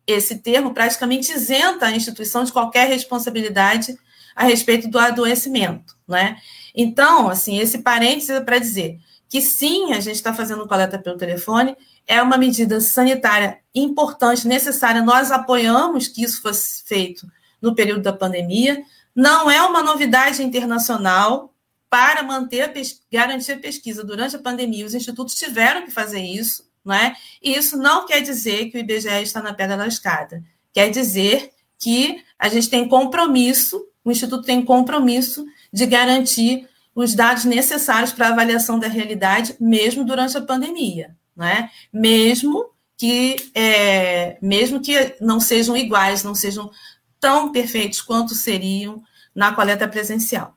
Esse 0.07 0.37
termo 0.37 0.73
praticamente 0.73 1.31
isenta 1.31 1.87
a 1.87 1.91
instituição 1.91 2.43
de 2.43 2.53
qualquer 2.53 2.87
responsabilidade 2.87 3.97
a 4.35 4.43
respeito 4.43 4.89
do 4.89 4.99
adoecimento, 4.99 5.94
né? 6.07 6.37
Então, 6.73 7.29
assim, 7.29 7.59
esse 7.59 7.79
parênteses 7.79 8.29
é 8.29 8.41
para 8.41 8.59
dizer 8.59 8.99
que 9.29 9.41
sim, 9.41 9.93
a 9.93 9.99
gente 9.99 10.15
está 10.15 10.33
fazendo 10.33 10.67
coleta 10.67 10.99
pelo 10.99 11.17
telefone, 11.17 11.75
é 12.07 12.21
uma 12.21 12.37
medida 12.37 12.79
sanitária 12.79 13.59
importante, 13.73 14.47
necessária. 14.47 15.01
Nós 15.01 15.31
apoiamos 15.31 16.07
que 16.07 16.23
isso 16.23 16.41
fosse 16.41 16.83
feito 16.85 17.27
no 17.61 17.73
período 17.73 18.03
da 18.03 18.13
pandemia. 18.13 18.83
Não 19.15 19.49
é 19.49 19.61
uma 19.63 19.81
novidade 19.81 20.43
internacional 20.43 21.53
para 21.89 22.21
manter 22.23 22.61
a 22.61 22.73
garantir 23.11 23.53
a 23.53 23.57
pesquisa 23.57 24.03
durante 24.03 24.35
a 24.35 24.39
pandemia. 24.39 24.85
Os 24.85 24.93
institutos 24.93 25.35
tiveram 25.35 25.85
que 25.85 25.91
fazer 25.91 26.21
isso, 26.21 26.69
não 26.83 26.93
é? 26.93 27.15
E 27.41 27.55
isso 27.55 27.77
não 27.77 28.05
quer 28.05 28.21
dizer 28.21 28.69
que 28.69 28.77
o 28.77 28.79
IBGE 28.79 29.23
está 29.23 29.41
na 29.41 29.53
pedra 29.53 29.75
lascada. 29.75 30.43
Quer 30.73 30.89
dizer 30.89 31.51
que 31.79 32.23
a 32.37 32.49
gente 32.49 32.69
tem 32.69 32.87
compromisso, 32.87 33.87
o 34.03 34.11
instituto 34.11 34.45
tem 34.45 34.63
compromisso 34.63 35.45
de 35.75 35.85
garantir 35.85 36.69
os 36.95 37.13
dados 37.13 37.43
necessários 37.43 38.13
para 38.13 38.29
a 38.29 38.31
avaliação 38.31 38.79
da 38.79 38.87
realidade, 38.87 39.57
mesmo 39.59 40.05
durante 40.05 40.37
a 40.37 40.41
pandemia, 40.41 41.13
né? 41.35 41.69
mesmo 41.91 42.69
que 42.97 43.35
é, 43.53 44.37
mesmo 44.41 44.79
que 44.79 45.17
não 45.19 45.41
sejam 45.41 45.75
iguais, 45.75 46.23
não 46.23 46.33
sejam 46.33 46.71
tão 47.19 47.51
perfeitos 47.51 48.01
quanto 48.01 48.33
seriam 48.33 49.03
na 49.35 49.53
coleta 49.53 49.85
presencial. 49.85 50.55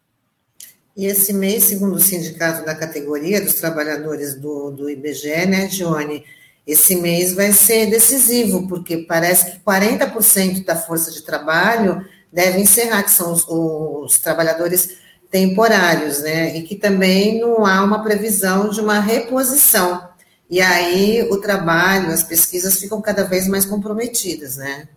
E 0.97 1.07
esse 1.07 1.33
mês, 1.33 1.65
segundo 1.65 1.97
o 1.97 2.01
sindicato 2.01 2.65
da 2.65 2.77
categoria 2.77 3.41
dos 3.41 3.55
trabalhadores 3.55 4.37
do, 4.37 4.71
do 4.71 4.89
IBGE, 4.89 5.47
né, 5.47 5.67
Johnny, 5.67 6.25
esse 6.65 6.95
mês 6.95 7.33
vai 7.33 7.53
ser 7.53 7.91
decisivo, 7.91 8.69
porque 8.69 8.99
parece 8.99 9.51
que 9.51 9.59
40% 9.65 10.65
da 10.65 10.77
força 10.77 11.11
de 11.11 11.23
trabalho 11.23 12.07
deve 12.33 12.61
encerrar, 12.61 13.03
que 13.03 13.11
são 13.11 13.33
os, 13.33 13.45
os 13.49 14.19
trabalhadores 14.19 15.08
temporários, 15.31 16.23
né? 16.23 16.57
E 16.57 16.63
que 16.63 16.77
também 16.77 17.41
não 17.41 17.67
há 17.67 17.83
uma 17.83 18.03
previsão 18.03 18.71
de 18.71 18.81
uma 18.81 18.99
reposição. 19.01 20.09
E 20.51 20.61
aí 20.61 21.23
o 21.31 21.41
trabalho, 21.41 22.11
as 22.11 22.23
pesquisas 22.23 22.81
ficam 22.81 23.01
cada 23.03 23.25
vez 23.25 23.47
mais 23.47 23.67
comprometidas, 23.67 24.57
né? 24.57 24.89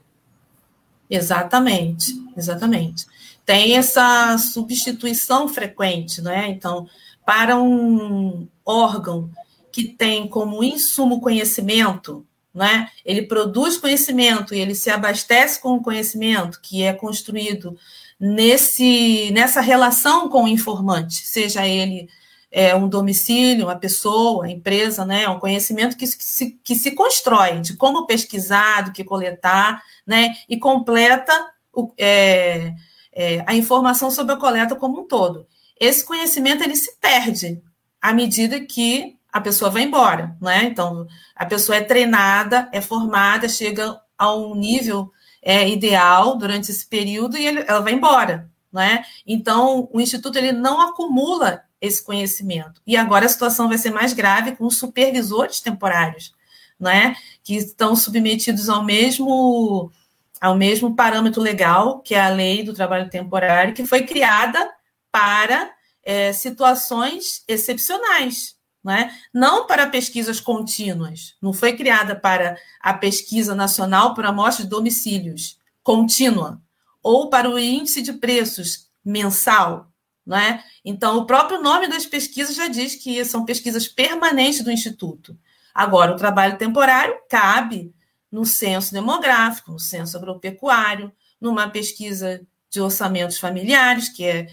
Exatamente, 1.10 2.14
exatamente. 2.38 3.06
Tem 3.46 3.76
essa 3.76 4.38
substituição 4.38 5.50
frequente, 5.50 6.22
né? 6.22 6.48
Então, 6.48 6.88
para 7.26 7.58
um 7.58 8.48
órgão 8.66 9.30
que 9.72 9.84
tem 9.84 10.28
como 10.28 10.64
insumo 10.64 11.20
conhecimento, 11.20 12.26
né? 12.54 12.88
Ele 13.06 13.24
produz 13.24 13.78
conhecimento 13.78 14.54
e 14.54 14.60
ele 14.60 14.76
se 14.76 14.90
abastece 14.90 15.60
com 15.60 15.76
o 15.76 15.82
conhecimento 15.82 16.60
que 16.62 16.84
é 16.84 16.94
construído 16.94 17.78
nesse, 18.22 19.32
nessa 19.32 19.62
relação 19.62 20.30
com 20.30 20.44
o 20.44 20.48
informante, 20.48 21.26
seja 21.26 21.66
ele 21.66 22.08
é, 22.52 22.76
um 22.76 22.88
domicílio, 22.88 23.66
uma 23.66 23.76
pessoa, 23.76 24.48
empresa, 24.48 25.04
né, 25.04 25.28
um 25.28 25.40
conhecimento 25.40 25.98
que, 25.98 26.06
que, 26.06 26.24
se, 26.24 26.52
que 26.64 26.76
se 26.76 26.92
constrói 26.92 27.62
de 27.62 27.76
como 27.76 28.06
pesquisar, 28.06 28.84
do 28.84 28.92
que 28.92 29.04
coletar, 29.04 29.82
né, 30.06 30.36
e 30.48 30.60
completa 30.60 31.34
o, 31.74 31.92
é, 31.98 32.76
é, 33.12 33.44
a 33.48 33.56
informação 33.56 34.12
sobre 34.12 34.34
a 34.34 34.38
coleta 34.38 34.76
como 34.76 35.02
um 35.02 35.08
todo. 35.08 35.48
Esse 35.80 36.06
conhecimento 36.06 36.64
ele 36.64 36.76
se 36.76 36.96
perde 37.00 37.60
à 38.00 38.14
medida 38.14 38.60
que 38.60 39.18
a 39.34 39.42
pessoa 39.42 39.72
vai 39.72 39.84
embora, 39.84 40.36
né? 40.42 40.66
Então, 40.66 41.08
a 41.34 41.46
pessoa 41.46 41.78
é 41.78 41.82
treinada, 41.82 42.68
é 42.74 42.82
formada, 42.82 43.48
chega 43.48 44.00
a 44.18 44.36
um 44.36 44.54
nível 44.54 45.10
é, 45.42 45.68
ideal 45.68 46.38
durante 46.38 46.72
esse 46.72 46.86
período 46.86 47.38
e 47.38 47.46
ele, 47.46 47.64
ela 47.68 47.80
vai 47.80 47.94
embora, 47.94 48.50
né? 48.72 49.04
Então, 49.26 49.90
o 49.92 50.00
Instituto 50.00 50.38
ele 50.38 50.52
não 50.52 50.80
acumula 50.82 51.64
esse 51.80 52.04
conhecimento. 52.04 52.82
E 52.86 52.96
agora 52.96 53.26
a 53.26 53.30
situação 53.30 53.68
vai 53.68 53.78
ser 53.78 53.90
mais 53.90 54.14
grave 54.14 54.56
com 54.56 54.66
os 54.66 54.78
supervisores 54.78 55.60
temporários, 55.60 56.34
né? 56.80 57.16
Que 57.44 57.56
estão 57.56 57.96
submetidos 57.96 58.70
ao 58.70 58.84
mesmo 58.84 59.92
ao 60.40 60.56
mesmo 60.56 60.96
parâmetro 60.96 61.40
legal, 61.40 62.00
que 62.00 62.16
é 62.16 62.22
a 62.22 62.30
lei 62.30 62.64
do 62.64 62.74
trabalho 62.74 63.08
temporário, 63.10 63.76
que 63.76 63.86
foi 63.86 64.08
criada 64.08 64.72
para 65.12 65.72
é, 66.04 66.34
situações 66.34 67.44
excepcionais, 67.48 68.56
não, 68.84 68.94
é? 68.94 69.14
não 69.34 69.68
para 69.68 69.88
pesquisas 69.88 70.40
contínuas, 70.40 71.36
não 71.42 71.54
foi 71.54 71.74
criada 71.74 72.16
para 72.16 72.58
a 72.80 72.94
pesquisa 72.94 73.54
nacional 73.54 74.14
por 74.14 74.26
amostra 74.26 74.64
de 74.64 74.70
domicílios 74.70 75.60
contínua, 75.84 76.62
ou 77.02 77.30
para 77.30 77.50
o 77.50 77.58
índice 77.58 78.02
de 78.02 78.14
preços 78.14 78.88
mensal, 79.04 79.92
é? 80.32 80.64
Então, 80.86 81.18
o 81.18 81.26
próprio 81.26 81.62
nome 81.62 81.88
das 81.88 82.06
pesquisas 82.06 82.56
já 82.56 82.68
diz 82.68 82.96
que 82.96 83.24
são 83.26 83.44
pesquisas 83.44 83.88
permanentes 83.88 84.64
do 84.64 84.72
Instituto. 84.72 85.38
Agora, 85.74 86.12
o 86.12 86.16
trabalho 86.16 86.58
temporário 86.58 87.16
cabe 87.30 87.94
no 88.32 88.46
censo 88.46 88.94
demográfico, 88.94 89.72
no 89.72 89.80
censo 89.80 90.16
agropecuário, 90.16 91.12
numa 91.40 91.70
pesquisa 91.70 92.46
de 92.72 92.82
orçamentos 92.82 93.38
familiares, 93.38 94.10
que 94.10 94.26
é, 94.26 94.48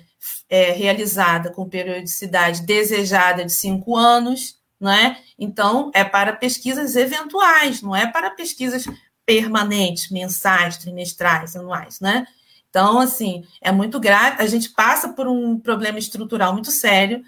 é 0.51 0.73
realizada 0.73 1.51
com 1.51 1.69
periodicidade 1.69 2.63
desejada 2.63 3.45
de 3.45 3.53
cinco 3.53 3.97
anos, 3.97 4.59
não 4.81 4.91
é? 4.91 5.19
Então, 5.39 5.91
é 5.95 6.05
para 6.05 6.33
pesquisas 6.33 6.97
eventuais, 6.97 7.81
não 7.81 7.95
é 7.95 8.07
para 8.07 8.31
pesquisas 8.31 8.85
permanentes, 9.25 10.11
mensais, 10.11 10.77
trimestrais, 10.77 11.55
anuais, 11.55 12.01
né? 12.01 12.27
Então, 12.69 12.99
assim, 12.99 13.45
é 13.61 13.73
muito 13.73 13.99
grave. 13.99 14.43
A 14.43 14.47
gente 14.47 14.71
passa 14.71 15.11
por 15.11 15.27
um 15.27 15.59
problema 15.59 15.99
estrutural 15.99 16.53
muito 16.53 16.71
sério. 16.71 17.23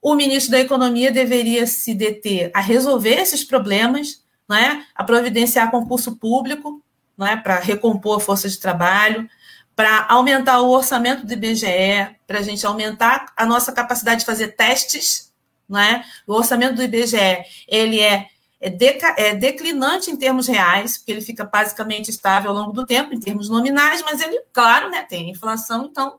O 0.00 0.14
ministro 0.14 0.52
da 0.52 0.60
Economia 0.60 1.10
deveria 1.10 1.66
se 1.66 1.94
deter 1.94 2.50
a 2.54 2.60
resolver 2.60 3.14
esses 3.14 3.44
problemas, 3.44 4.22
né? 4.48 4.86
a 4.94 5.04
providenciar 5.04 5.70
concurso 5.70 6.16
público 6.16 6.82
né? 7.18 7.36
para 7.36 7.58
recompor 7.58 8.16
a 8.16 8.20
força 8.20 8.48
de 8.48 8.58
trabalho, 8.58 9.28
para 9.78 10.06
aumentar 10.08 10.60
o 10.60 10.70
orçamento 10.70 11.24
do 11.24 11.32
IBGE, 11.32 12.16
para 12.26 12.40
a 12.40 12.42
gente 12.42 12.66
aumentar 12.66 13.32
a 13.36 13.46
nossa 13.46 13.70
capacidade 13.70 14.20
de 14.20 14.26
fazer 14.26 14.56
testes. 14.56 15.32
Né? 15.68 16.04
O 16.26 16.34
orçamento 16.34 16.74
do 16.74 16.82
IBGE 16.82 17.44
ele 17.68 18.00
é 18.00 18.26
é, 18.60 18.68
deca, 18.68 19.14
é 19.16 19.36
declinante 19.36 20.10
em 20.10 20.16
termos 20.16 20.48
reais, 20.48 20.98
porque 20.98 21.12
ele 21.12 21.20
fica 21.20 21.44
basicamente 21.44 22.10
estável 22.10 22.50
ao 22.50 22.56
longo 22.56 22.72
do 22.72 22.84
tempo, 22.84 23.14
em 23.14 23.20
termos 23.20 23.48
nominais, 23.48 24.02
mas 24.02 24.20
ele, 24.20 24.42
claro, 24.52 24.90
né, 24.90 25.02
tem 25.02 25.30
inflação, 25.30 25.86
então 25.88 26.18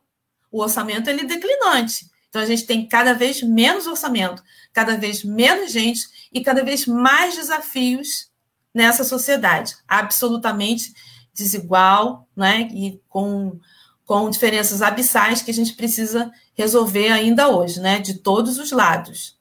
o 0.49 0.61
orçamento 0.61 1.09
ele 1.09 1.23
é 1.23 1.25
declinante. 1.25 2.09
Então 2.29 2.41
a 2.41 2.45
gente 2.45 2.65
tem 2.65 2.87
cada 2.87 3.13
vez 3.13 3.43
menos 3.43 3.87
orçamento, 3.87 4.41
cada 4.71 4.95
vez 4.95 5.21
menos 5.21 5.73
gente 5.73 6.07
e 6.31 6.41
cada 6.41 6.63
vez 6.63 6.85
mais 6.85 7.35
desafios 7.35 8.29
nessa 8.73 9.03
sociedade, 9.03 9.75
absolutamente 9.85 10.93
desigual, 11.39 12.27
né, 12.35 12.67
e 12.71 13.01
com, 13.09 13.57
com 14.05 14.29
diferenças 14.29 14.81
abissais 14.81 15.41
que 15.41 15.49
a 15.49 15.53
gente 15.53 15.73
precisa 15.73 16.31
resolver 16.53 17.09
ainda 17.09 17.49
hoje, 17.49 17.79
né, 17.79 17.99
de 17.99 18.15
todos 18.15 18.59
os 18.59 18.71
lados. 18.71 19.39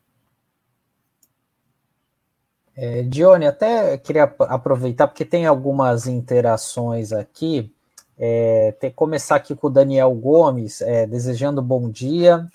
É, 2.77 3.03
Dione, 3.03 3.45
até 3.45 3.99
queria 3.99 4.23
aproveitar, 4.23 5.09
porque 5.09 5.25
tem 5.25 5.47
algumas 5.47 6.07
interações 6.07 7.13
aqui. 7.13 7.73
É, 8.17 8.73
tem, 8.79 8.91
começar 8.93 9.35
aqui 9.35 9.55
com 9.57 9.67
o 9.67 9.71
Daniel 9.71 10.15
Gomes, 10.15 10.81
é, 10.81 11.05
desejando 11.05 11.61
bom 11.61 11.91
dia. 11.91 12.47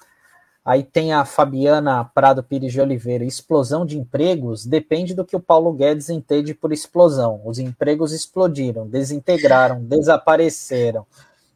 Aí 0.66 0.82
tem 0.82 1.12
a 1.12 1.26
Fabiana 1.26 2.06
Prado 2.06 2.42
Pires 2.42 2.72
de 2.72 2.80
Oliveira. 2.80 3.26
Explosão 3.26 3.86
de 3.86 3.98
empregos 4.00 4.66
depende 4.66 5.14
do 5.14 5.26
que 5.26 5.36
o 5.36 5.40
Paulo 5.40 5.74
Guedes 5.74 6.10
entende 6.10 6.54
por 6.54 6.72
explosão. 6.72 7.42
Os 7.44 7.60
empregos 7.60 8.14
explodiram, 8.14 8.88
desintegraram, 8.88 9.84
desapareceram. 9.84 11.06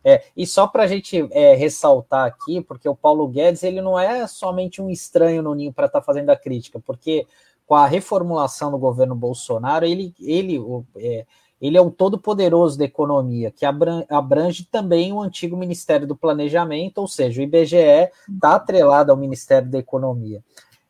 É, 0.03 0.23
e 0.35 0.45
só 0.45 0.67
para 0.67 0.83
a 0.83 0.87
gente 0.87 1.27
é, 1.31 1.55
ressaltar 1.55 2.25
aqui, 2.25 2.61
porque 2.61 2.87
o 2.87 2.95
Paulo 2.95 3.27
Guedes 3.27 3.63
ele 3.63 3.81
não 3.81 3.97
é 3.97 4.27
somente 4.27 4.81
um 4.81 4.89
estranho 4.89 5.41
no 5.41 5.55
ninho 5.55 5.71
para 5.71 5.85
estar 5.85 5.99
tá 5.99 6.05
fazendo 6.05 6.29
a 6.29 6.35
crítica, 6.35 6.79
porque 6.85 7.25
com 7.65 7.75
a 7.75 7.85
reformulação 7.85 8.71
do 8.71 8.77
governo 8.77 9.13
Bolsonaro, 9.13 9.85
ele, 9.85 10.13
ele, 10.21 10.57
é, 10.95 11.25
ele 11.61 11.77
é 11.77 11.81
o 11.81 11.91
todo-poderoso 11.91 12.77
da 12.77 12.85
economia, 12.85 13.51
que 13.51 13.65
abrange 13.65 14.65
também 14.65 15.11
o 15.11 15.21
antigo 15.21 15.57
Ministério 15.57 16.05
do 16.05 16.15
Planejamento, 16.15 16.99
ou 16.99 17.07
seja, 17.07 17.41
o 17.41 17.43
IBGE 17.43 18.11
está 18.29 18.55
atrelado 18.55 19.11
ao 19.11 19.17
Ministério 19.17 19.69
da 19.69 19.79
Economia. 19.79 20.43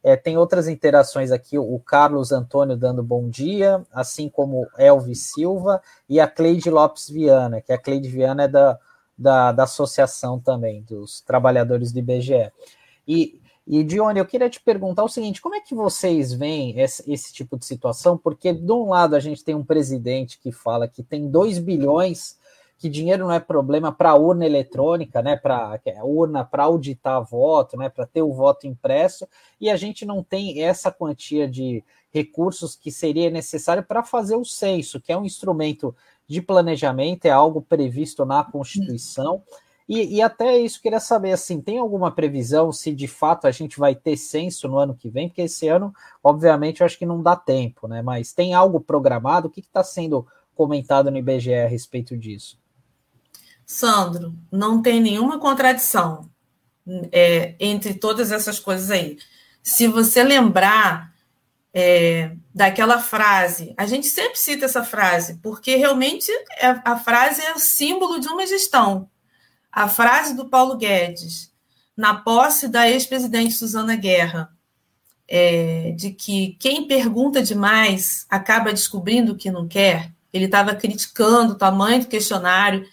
É, 0.03 0.15
tem 0.15 0.37
outras 0.37 0.67
interações 0.67 1.31
aqui, 1.31 1.57
o 1.57 1.79
Carlos 1.79 2.31
Antônio 2.31 2.77
dando 2.77 3.01
bom 3.01 3.29
dia, 3.29 3.83
assim 3.91 4.29
como 4.29 4.67
Elvis 4.77 5.33
Silva 5.33 5.81
e 6.07 6.19
a 6.19 6.27
Cleide 6.27 6.69
Lopes 6.69 7.09
Viana, 7.09 7.61
que 7.61 7.73
a 7.73 7.77
Cleide 7.77 8.07
Viana 8.07 8.43
é 8.43 8.47
da, 8.47 8.79
da, 9.17 9.51
da 9.51 9.63
associação 9.63 10.39
também, 10.39 10.83
dos 10.83 11.21
trabalhadores 11.21 11.91
do 11.91 11.99
IBGE. 11.99 12.51
E 13.07 13.41
e, 13.69 13.83
Dione, 13.83 14.17
eu 14.17 14.25
queria 14.25 14.49
te 14.49 14.61
perguntar 14.61 15.03
o 15.03 15.09
seguinte: 15.09 15.41
como 15.41 15.55
é 15.55 15.59
que 15.59 15.75
vocês 15.75 16.31
veem 16.31 16.79
esse, 16.79 17.11
esse, 17.11 17.33
tipo 17.33 17.57
de 17.57 17.65
situação? 17.65 18.17
Porque, 18.17 18.53
de 18.53 18.71
um 18.71 18.89
lado, 18.89 19.13
a 19.13 19.19
gente 19.19 19.43
tem 19.43 19.53
um 19.53 19.63
presidente 19.63 20.39
que 20.39 20.53
fala 20.53 20.87
que 20.87 21.03
tem 21.03 21.29
2 21.29 21.59
bilhões, 21.59 22.39
que 22.77 22.87
dinheiro 22.87 23.25
não 23.25 23.33
é 23.33 23.41
problema 23.41 23.91
para 23.91 24.15
urna 24.15 24.45
eletrônica, 24.45 25.21
né? 25.21 25.35
Para 25.35 25.81
é 25.85 26.01
urna 26.01 26.45
para 26.45 26.63
auditar 26.63 27.21
voto, 27.21 27.75
né? 27.75 27.89
Para 27.89 28.05
ter 28.05 28.21
o 28.21 28.33
voto 28.33 28.65
impresso, 28.65 29.27
e 29.59 29.69
a 29.69 29.75
gente 29.75 30.05
não 30.05 30.23
tem 30.23 30.63
essa 30.63 30.89
quantia 30.89 31.45
de 31.45 31.83
recursos 32.09 32.73
que 32.73 32.89
seria 32.89 33.29
necessário 33.29 33.83
para 33.83 34.01
fazer 34.01 34.37
o 34.37 34.45
censo, 34.45 35.01
que 35.01 35.11
é 35.11 35.17
um 35.17 35.25
instrumento 35.25 35.93
de 36.25 36.41
planejamento, 36.41 37.25
é 37.25 37.31
algo 37.31 37.61
previsto 37.61 38.25
na 38.25 38.45
Constituição. 38.45 39.43
E, 39.87 40.17
e, 40.17 40.21
até 40.21 40.57
isso 40.57 40.81
queria 40.81 40.99
saber, 40.99 41.31
assim, 41.31 41.61
tem 41.61 41.77
alguma 41.77 42.11
previsão 42.11 42.73
se 42.73 42.93
de 42.93 43.07
fato 43.07 43.47
a 43.47 43.51
gente 43.51 43.79
vai 43.79 43.95
ter 43.95 44.17
censo 44.17 44.67
no 44.67 44.77
ano 44.77 44.93
que 44.93 45.09
vem? 45.09 45.29
Porque 45.29 45.43
esse 45.43 45.69
ano, 45.69 45.93
obviamente, 46.21 46.81
eu 46.81 46.85
acho 46.85 46.97
que 46.97 47.05
não 47.05 47.23
dá 47.23 47.37
tempo, 47.37 47.87
né? 47.87 48.01
Mas 48.01 48.33
tem 48.33 48.53
algo 48.53 48.81
programado? 48.81 49.47
O 49.47 49.49
que 49.49 49.61
está 49.61 49.83
sendo 49.85 50.27
comentado 50.53 51.09
no 51.09 51.17
IBGE 51.17 51.53
a 51.53 51.67
respeito 51.67 52.17
disso? 52.17 52.59
Sandro, 53.65 54.33
não 54.51 54.81
tem 54.81 54.99
nenhuma 54.99 55.39
contradição 55.39 56.29
é, 57.11 57.55
entre 57.57 57.93
todas 57.93 58.31
essas 58.31 58.59
coisas 58.59 58.91
aí. 58.91 59.17
Se 59.63 59.87
você 59.87 60.21
lembrar 60.21 61.13
é, 61.73 62.31
daquela 62.53 62.99
frase, 62.99 63.73
a 63.77 63.85
gente 63.85 64.07
sempre 64.07 64.37
cita 64.37 64.65
essa 64.65 64.83
frase, 64.83 65.37
porque 65.41 65.75
realmente 65.75 66.29
é, 66.59 66.81
a 66.83 66.97
frase 66.97 67.41
é 67.41 67.53
o 67.53 67.59
símbolo 67.59 68.19
de 68.19 68.27
uma 68.27 68.45
gestão 68.45 69.09
a 69.77 69.87
frase 69.87 70.33
do 70.33 70.49
Paulo 70.49 70.75
Guedes, 70.75 71.51
na 71.95 72.15
posse 72.15 72.67
da 72.67 72.89
ex-presidente 72.89 73.53
Suzana 73.53 73.95
Guerra, 73.95 74.51
é, 75.27 75.93
de 75.95 76.09
que 76.09 76.57
quem 76.59 76.87
pergunta 76.87 77.43
demais 77.43 78.25
acaba 78.27 78.73
descobrindo 78.73 79.33
o 79.33 79.37
que 79.37 79.51
não 79.51 79.67
quer, 79.67 80.11
ele 80.33 80.45
estava 80.45 80.73
criticando 80.73 81.53
o 81.53 81.57
tamanho 81.57 81.99
do 81.99 82.07
questionário, 82.07 82.87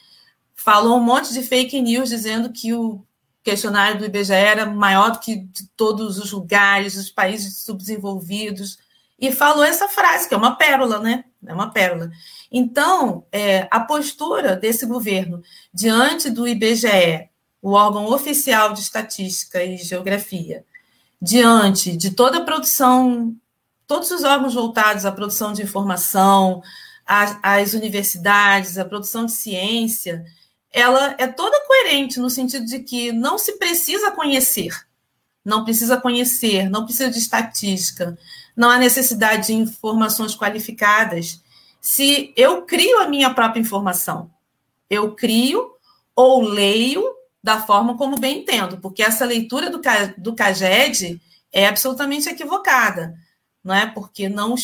falou 0.54 0.98
um 0.98 1.02
monte 1.02 1.32
de 1.32 1.42
fake 1.42 1.80
news 1.80 2.10
dizendo 2.10 2.52
que 2.52 2.74
o 2.74 3.02
questionário 3.42 3.98
do 3.98 4.04
IBGE 4.04 4.34
era 4.34 4.66
maior 4.66 5.12
do 5.12 5.20
que 5.20 5.36
de 5.36 5.66
todos 5.74 6.18
os 6.18 6.32
lugares, 6.32 6.96
os 6.96 7.08
países 7.08 7.62
subdesenvolvidos, 7.62 8.76
e 9.18 9.32
falou 9.32 9.64
essa 9.64 9.88
frase, 9.88 10.28
que 10.28 10.34
é 10.34 10.36
uma 10.36 10.54
pérola, 10.54 10.98
né? 10.98 11.24
É 11.46 11.52
uma 11.52 11.70
pérola. 11.70 12.10
Então, 12.50 13.24
é, 13.30 13.68
a 13.70 13.80
postura 13.80 14.56
desse 14.56 14.86
governo 14.86 15.42
diante 15.72 16.30
do 16.30 16.46
IBGE, 16.46 17.28
o 17.60 17.72
órgão 17.72 18.06
oficial 18.12 18.72
de 18.72 18.80
estatística 18.80 19.62
e 19.62 19.76
geografia, 19.78 20.64
diante 21.20 21.96
de 21.96 22.10
toda 22.10 22.38
a 22.38 22.44
produção, 22.44 23.34
todos 23.86 24.10
os 24.10 24.24
órgãos 24.24 24.54
voltados 24.54 25.06
à 25.06 25.12
produção 25.12 25.52
de 25.52 25.62
informação, 25.62 26.62
às, 27.06 27.38
às 27.42 27.74
universidades, 27.74 28.78
à 28.78 28.84
produção 28.84 29.24
de 29.26 29.32
ciência, 29.32 30.24
ela 30.70 31.14
é 31.18 31.26
toda 31.26 31.64
coerente 31.66 32.18
no 32.18 32.28
sentido 32.28 32.66
de 32.66 32.80
que 32.80 33.12
não 33.12 33.38
se 33.38 33.58
precisa 33.58 34.10
conhecer, 34.10 34.74
não 35.44 35.64
precisa 35.64 35.96
conhecer, 35.96 36.68
não 36.68 36.84
precisa 36.84 37.10
de 37.10 37.18
estatística, 37.18 38.18
não 38.56 38.70
há 38.70 38.78
necessidade 38.78 39.48
de 39.48 39.54
informações 39.54 40.34
qualificadas 40.34 41.42
se 41.80 42.32
eu 42.36 42.62
crio 42.62 43.00
a 43.00 43.08
minha 43.08 43.32
própria 43.34 43.60
informação. 43.60 44.30
Eu 44.88 45.14
crio 45.14 45.72
ou 46.16 46.40
leio 46.40 47.04
da 47.42 47.60
forma 47.60 47.96
como 47.96 48.18
bem 48.18 48.38
entendo, 48.38 48.78
porque 48.78 49.02
essa 49.02 49.26
leitura 49.26 49.68
do, 49.68 49.80
do 50.16 50.34
CAGED 50.34 51.20
é 51.52 51.66
absolutamente 51.66 52.28
equivocada, 52.28 53.14
não 53.62 53.74
é? 53.74 53.86
Porque 53.86 54.30
não, 54.30 54.54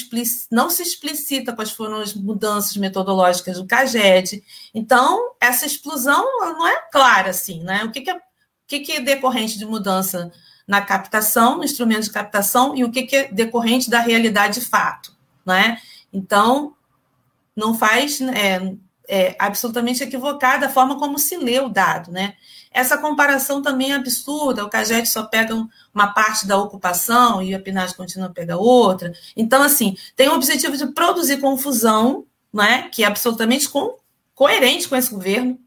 não 0.51 0.71
se 0.71 0.83
explicita 0.83 1.53
quais 1.53 1.71
foram 1.73 2.01
as 2.01 2.15
mudanças 2.15 2.77
metodológicas 2.79 3.59
do 3.59 3.67
CAGED. 3.67 4.43
Então, 4.73 5.35
essa 5.39 5.67
explosão 5.67 6.25
não 6.41 6.67
é 6.67 6.89
clara 6.91 7.31
assim, 7.31 7.63
né? 7.63 7.85
O 7.85 7.91
que, 7.91 8.01
que, 8.01 8.11
é, 8.11 8.17
o 8.17 8.21
que, 8.67 8.81
que 8.81 8.93
é 8.93 9.01
decorrente 9.01 9.59
de 9.59 9.67
mudança 9.67 10.33
na 10.71 10.81
captação, 10.81 11.59
no 11.59 11.65
instrumento 11.65 12.05
de 12.05 12.13
captação, 12.13 12.77
e 12.77 12.85
o 12.85 12.93
que, 12.93 13.03
que 13.03 13.17
é 13.17 13.33
decorrente 13.33 13.91
da 13.91 13.99
realidade 13.99 14.61
de 14.61 14.67
fato. 14.67 15.13
Né? 15.45 15.79
Então, 16.13 16.75
não 17.57 17.75
faz 17.75 18.21
é, 18.21 18.75
é, 19.09 19.37
absolutamente 19.37 20.05
equivocada 20.05 20.67
a 20.67 20.71
forma 20.71 20.97
como 20.97 21.19
se 21.19 21.37
lê 21.37 21.59
o 21.59 21.69
dado. 21.69 22.13
Né? 22.13 22.35
essa 22.73 22.97
comparação 22.97 23.61
também 23.61 23.93
é 23.93 23.97
absurda. 23.97 24.65
O 24.65 24.71
CAGED 24.71 25.09
só 25.09 25.25
pega 25.25 25.55
uma 25.93 26.13
parte 26.13 26.47
da 26.47 26.57
ocupação 26.57 27.43
e 27.43 27.53
a 27.53 27.61
PNAD 27.61 27.97
continua 27.97 28.29
a 28.29 28.33
pegar 28.33 28.59
outra. 28.59 29.13
Então, 29.37 29.63
assim, 29.63 29.97
tem 30.15 30.29
o 30.29 30.35
objetivo 30.35 30.77
de 30.77 30.87
produzir 30.87 31.39
confusão, 31.39 32.25
né, 32.53 32.89
que 32.93 33.03
é 33.03 33.07
absolutamente 33.07 33.69
co 33.69 33.99
coerente 34.35 34.89
com 34.89 34.97
esse 34.97 35.11
governo, 35.11 35.59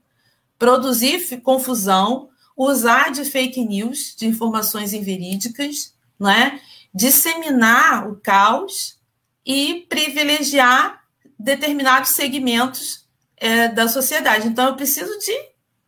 produzir 0.58 1.40
confusão, 1.42 2.30
usar 2.56 3.12
de 3.12 3.26
fake 3.26 3.64
news, 3.66 4.16
de 4.16 4.28
informações 4.28 4.94
inverídicas, 4.94 5.94
né, 6.20 6.60
disseminar 6.94 8.08
o 8.10 8.16
caos 8.16 8.98
e 9.46 9.86
privilegiar 9.90 11.04
determinados 11.38 12.12
segmentos 12.12 13.06
é, 13.36 13.68
da 13.68 13.88
sociedade. 13.88 14.48
Então, 14.48 14.68
eu 14.68 14.76
preciso 14.76 15.18
de, 15.20 15.38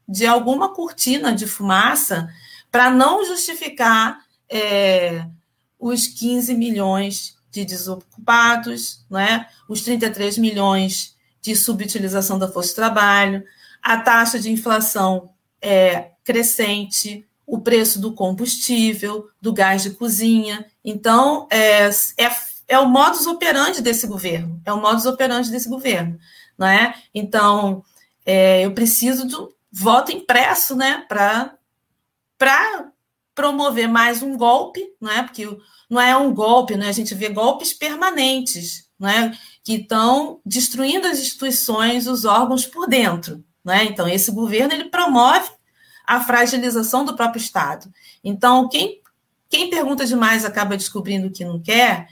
de 0.07 0.25
alguma 0.25 0.73
cortina 0.73 1.33
de 1.33 1.47
fumaça 1.47 2.29
para 2.71 2.89
não 2.89 3.23
justificar 3.23 4.19
é, 4.49 5.25
os 5.79 6.07
15 6.07 6.53
milhões 6.55 7.37
de 7.51 7.63
desocupados, 7.63 9.05
né? 9.09 9.47
os 9.69 9.81
33 9.81 10.37
milhões 10.37 11.15
de 11.41 11.55
subutilização 11.55 12.37
da 12.37 12.51
força 12.51 12.69
de 12.69 12.75
trabalho, 12.75 13.43
a 13.81 13.97
taxa 13.97 14.39
de 14.39 14.51
inflação 14.51 15.29
é, 15.61 16.11
crescente, 16.23 17.25
o 17.45 17.59
preço 17.59 17.99
do 17.99 18.13
combustível, 18.13 19.29
do 19.41 19.53
gás 19.53 19.83
de 19.83 19.91
cozinha. 19.91 20.65
Então, 20.83 21.47
é, 21.51 21.89
é 22.17 22.29
é 22.67 22.79
o 22.79 22.87
modus 22.87 23.27
operandi 23.27 23.81
desse 23.81 24.07
governo, 24.07 24.61
é 24.65 24.73
o 24.73 24.81
modus 24.81 25.05
operandi 25.05 25.51
desse 25.51 25.69
governo, 25.69 26.17
não 26.57 26.67
é? 26.67 26.95
Então, 27.13 27.83
é, 28.25 28.65
eu 28.65 28.73
preciso 28.73 29.25
um 29.25 29.49
voto 29.71 30.11
impresso, 30.11 30.75
né, 30.75 31.05
para 31.07 31.57
promover 33.35 33.87
mais 33.87 34.23
um 34.23 34.37
golpe, 34.37 34.81
não 34.99 35.11
é? 35.11 35.21
Porque 35.21 35.45
não 35.89 36.01
é 36.01 36.15
um 36.17 36.33
golpe, 36.33 36.75
né? 36.75 36.87
A 36.87 36.93
gente 36.93 37.13
vê 37.13 37.29
golpes 37.29 37.73
permanentes, 37.73 38.89
não 38.97 39.09
é? 39.09 39.37
Que 39.63 39.75
estão 39.75 40.39
destruindo 40.45 41.05
as 41.05 41.19
instituições, 41.19 42.07
os 42.07 42.23
órgãos 42.23 42.65
por 42.65 42.87
dentro, 42.87 43.43
né? 43.65 43.83
Então, 43.85 44.07
esse 44.07 44.31
governo 44.31 44.73
ele 44.73 44.85
promove 44.85 45.49
a 46.05 46.21
fragilização 46.21 47.03
do 47.03 47.15
próprio 47.15 47.41
Estado. 47.41 47.91
Então, 48.23 48.69
quem 48.69 49.01
quem 49.49 49.69
pergunta 49.69 50.05
demais 50.05 50.43
acaba 50.43 50.75
descobrindo 50.75 51.31
que 51.31 51.45
não 51.45 51.61
quer, 51.61 52.07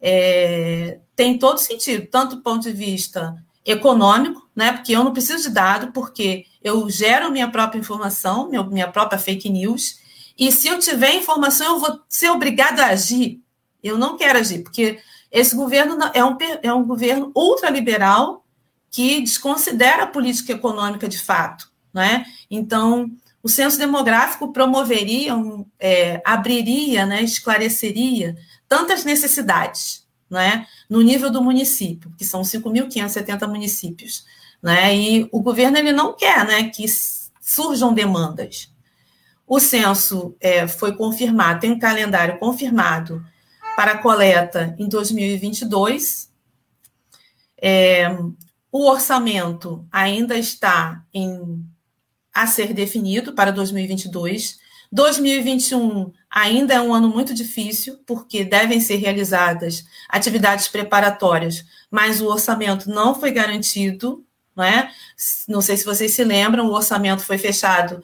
é, 0.00 0.98
tem 1.14 1.38
todo 1.38 1.58
sentido, 1.58 2.06
tanto 2.10 2.36
do 2.36 2.42
ponto 2.42 2.62
de 2.62 2.72
vista 2.72 3.36
econômico, 3.64 4.48
né? 4.54 4.72
Porque 4.72 4.92
eu 4.92 5.04
não 5.04 5.12
preciso 5.12 5.48
de 5.48 5.54
dado, 5.54 5.92
porque 5.92 6.46
eu 6.62 6.88
gero 6.88 7.30
minha 7.30 7.50
própria 7.50 7.78
informação, 7.78 8.48
minha 8.48 8.88
própria 8.88 9.18
fake 9.18 9.50
news, 9.50 9.98
e 10.38 10.50
se 10.50 10.68
eu 10.68 10.78
tiver 10.78 11.14
informação, 11.14 11.74
eu 11.74 11.80
vou 11.80 12.00
ser 12.08 12.30
obrigado 12.30 12.80
a 12.80 12.86
agir. 12.86 13.42
Eu 13.82 13.98
não 13.98 14.16
quero 14.16 14.38
agir, 14.38 14.62
porque 14.62 14.98
esse 15.30 15.54
governo 15.54 15.98
é 16.14 16.24
um, 16.24 16.36
é 16.62 16.72
um 16.72 16.84
governo 16.84 17.30
ultraliberal 17.34 18.44
que 18.90 19.20
desconsidera 19.20 20.04
a 20.04 20.06
política 20.06 20.52
econômica 20.52 21.08
de 21.08 21.18
fato. 21.18 21.70
Né? 21.92 22.26
Então, 22.50 23.10
o 23.42 23.48
censo 23.48 23.78
demográfico 23.78 24.52
promoveria, 24.52 25.32
é, 25.78 26.20
abriria, 26.24 27.06
né, 27.06 27.22
esclareceria 27.22 28.36
tantas 28.68 29.04
necessidades, 29.04 30.06
né, 30.28 30.66
no 30.88 31.00
nível 31.00 31.30
do 31.30 31.42
município, 31.42 32.12
que 32.18 32.24
são 32.24 32.42
5.570 32.42 33.46
municípios, 33.48 34.26
né, 34.62 34.94
e 34.94 35.28
o 35.32 35.40
governo 35.40 35.78
ele 35.78 35.92
não 35.92 36.14
quer, 36.14 36.44
né, 36.44 36.64
que 36.64 36.84
surjam 37.40 37.94
demandas. 37.94 38.70
O 39.46 39.58
censo 39.58 40.36
é, 40.40 40.68
foi 40.68 40.94
confirmado, 40.94 41.60
tem 41.60 41.70
um 41.70 41.78
calendário 41.78 42.38
confirmado 42.38 43.24
para 43.74 43.96
coleta 43.96 44.74
em 44.78 44.88
2022. 44.88 46.30
É, 47.62 48.14
o 48.70 48.86
orçamento 48.88 49.86
ainda 49.90 50.36
está 50.36 51.04
em, 51.12 51.64
a 52.32 52.46
ser 52.46 52.72
definido 52.72 53.32
para 53.32 53.50
2022. 53.50 54.58
2021 54.90 56.12
ainda 56.30 56.74
é 56.74 56.80
um 56.80 56.94
ano 56.94 57.08
muito 57.08 57.34
difícil, 57.34 57.98
porque 58.06 58.44
devem 58.44 58.80
ser 58.80 58.96
realizadas 58.96 59.84
atividades 60.08 60.68
preparatórias, 60.68 61.64
mas 61.90 62.20
o 62.20 62.26
orçamento 62.26 62.88
não 62.88 63.14
foi 63.14 63.30
garantido, 63.30 64.24
não 64.54 64.64
é? 64.64 64.90
Não 65.46 65.60
sei 65.60 65.76
se 65.76 65.84
vocês 65.84 66.12
se 66.12 66.24
lembram, 66.24 66.66
o 66.66 66.72
orçamento 66.72 67.22
foi 67.22 67.38
fechado 67.38 68.02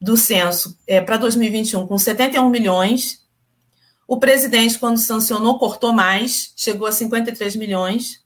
do 0.00 0.16
censo 0.16 0.76
é, 0.86 1.00
para 1.00 1.16
2021 1.16 1.86
com 1.86 1.98
71 1.98 2.48
milhões. 2.48 3.20
O 4.08 4.18
presidente, 4.18 4.78
quando 4.78 4.98
sancionou, 4.98 5.58
cortou 5.58 5.92
mais, 5.92 6.52
chegou 6.56 6.86
a 6.86 6.92
53 6.92 7.54
milhões. 7.56 8.20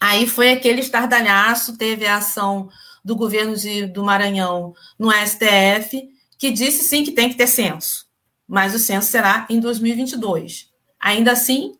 Aí 0.00 0.26
foi 0.26 0.50
aquele 0.50 0.80
estardalhaço, 0.80 1.76
teve 1.76 2.06
a 2.06 2.16
ação 2.16 2.68
do 3.04 3.16
governo 3.16 3.56
de, 3.56 3.86
do 3.86 4.04
Maranhão 4.04 4.74
no 4.98 5.10
STF, 5.12 6.08
que 6.38 6.50
disse 6.50 6.84
sim 6.84 7.04
que 7.04 7.12
tem 7.12 7.28
que 7.28 7.36
ter 7.36 7.46
censo, 7.46 8.06
mas 8.46 8.74
o 8.74 8.78
censo 8.78 9.08
será 9.08 9.46
em 9.48 9.60
2022. 9.60 10.70
Ainda 11.00 11.32
assim, 11.32 11.74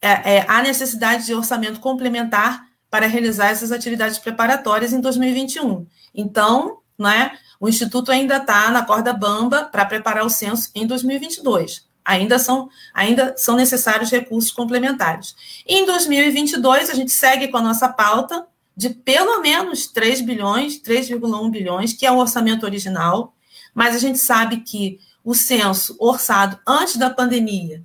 é, 0.00 0.36
é, 0.36 0.44
há 0.48 0.62
necessidade 0.62 1.26
de 1.26 1.34
orçamento 1.34 1.80
complementar 1.80 2.66
para 2.90 3.06
realizar 3.06 3.48
essas 3.48 3.72
atividades 3.72 4.18
preparatórias 4.18 4.92
em 4.92 5.00
2021. 5.00 5.86
Então, 6.14 6.78
né, 6.98 7.32
o 7.60 7.68
Instituto 7.68 8.12
ainda 8.12 8.36
está 8.36 8.70
na 8.70 8.84
corda 8.84 9.12
bamba 9.12 9.64
para 9.64 9.84
preparar 9.84 10.24
o 10.24 10.30
censo 10.30 10.70
em 10.74 10.86
2022. 10.86 11.88
Ainda 12.04 12.38
são, 12.38 12.68
ainda 12.92 13.34
são 13.36 13.56
necessários 13.56 14.10
recursos 14.10 14.50
complementares. 14.50 15.34
Em 15.66 15.86
2022, 15.86 16.90
a 16.90 16.94
gente 16.94 17.10
segue 17.10 17.48
com 17.48 17.56
a 17.56 17.62
nossa 17.62 17.88
pauta 17.88 18.46
de 18.76 18.90
pelo 18.90 19.40
menos 19.40 19.86
3 19.86 20.20
bilhões, 20.20 20.80
3,1 20.80 21.50
bilhões, 21.50 21.92
que 21.92 22.04
é 22.04 22.12
o 22.12 22.18
orçamento 22.18 22.64
original, 22.64 23.34
mas 23.72 23.94
a 23.94 23.98
gente 23.98 24.18
sabe 24.18 24.60
que 24.60 24.98
o 25.24 25.34
censo 25.34 25.96
orçado 25.98 26.58
antes 26.66 26.96
da 26.96 27.08
pandemia 27.08 27.82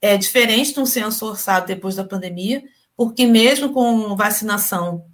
é 0.00 0.16
diferente 0.16 0.74
de 0.74 0.80
um 0.80 0.86
censo 0.86 1.26
orçado 1.26 1.66
depois 1.66 1.94
da 1.94 2.04
pandemia, 2.04 2.64
porque 2.96 3.26
mesmo 3.26 3.72
com 3.72 4.16
vacinação 4.16 5.04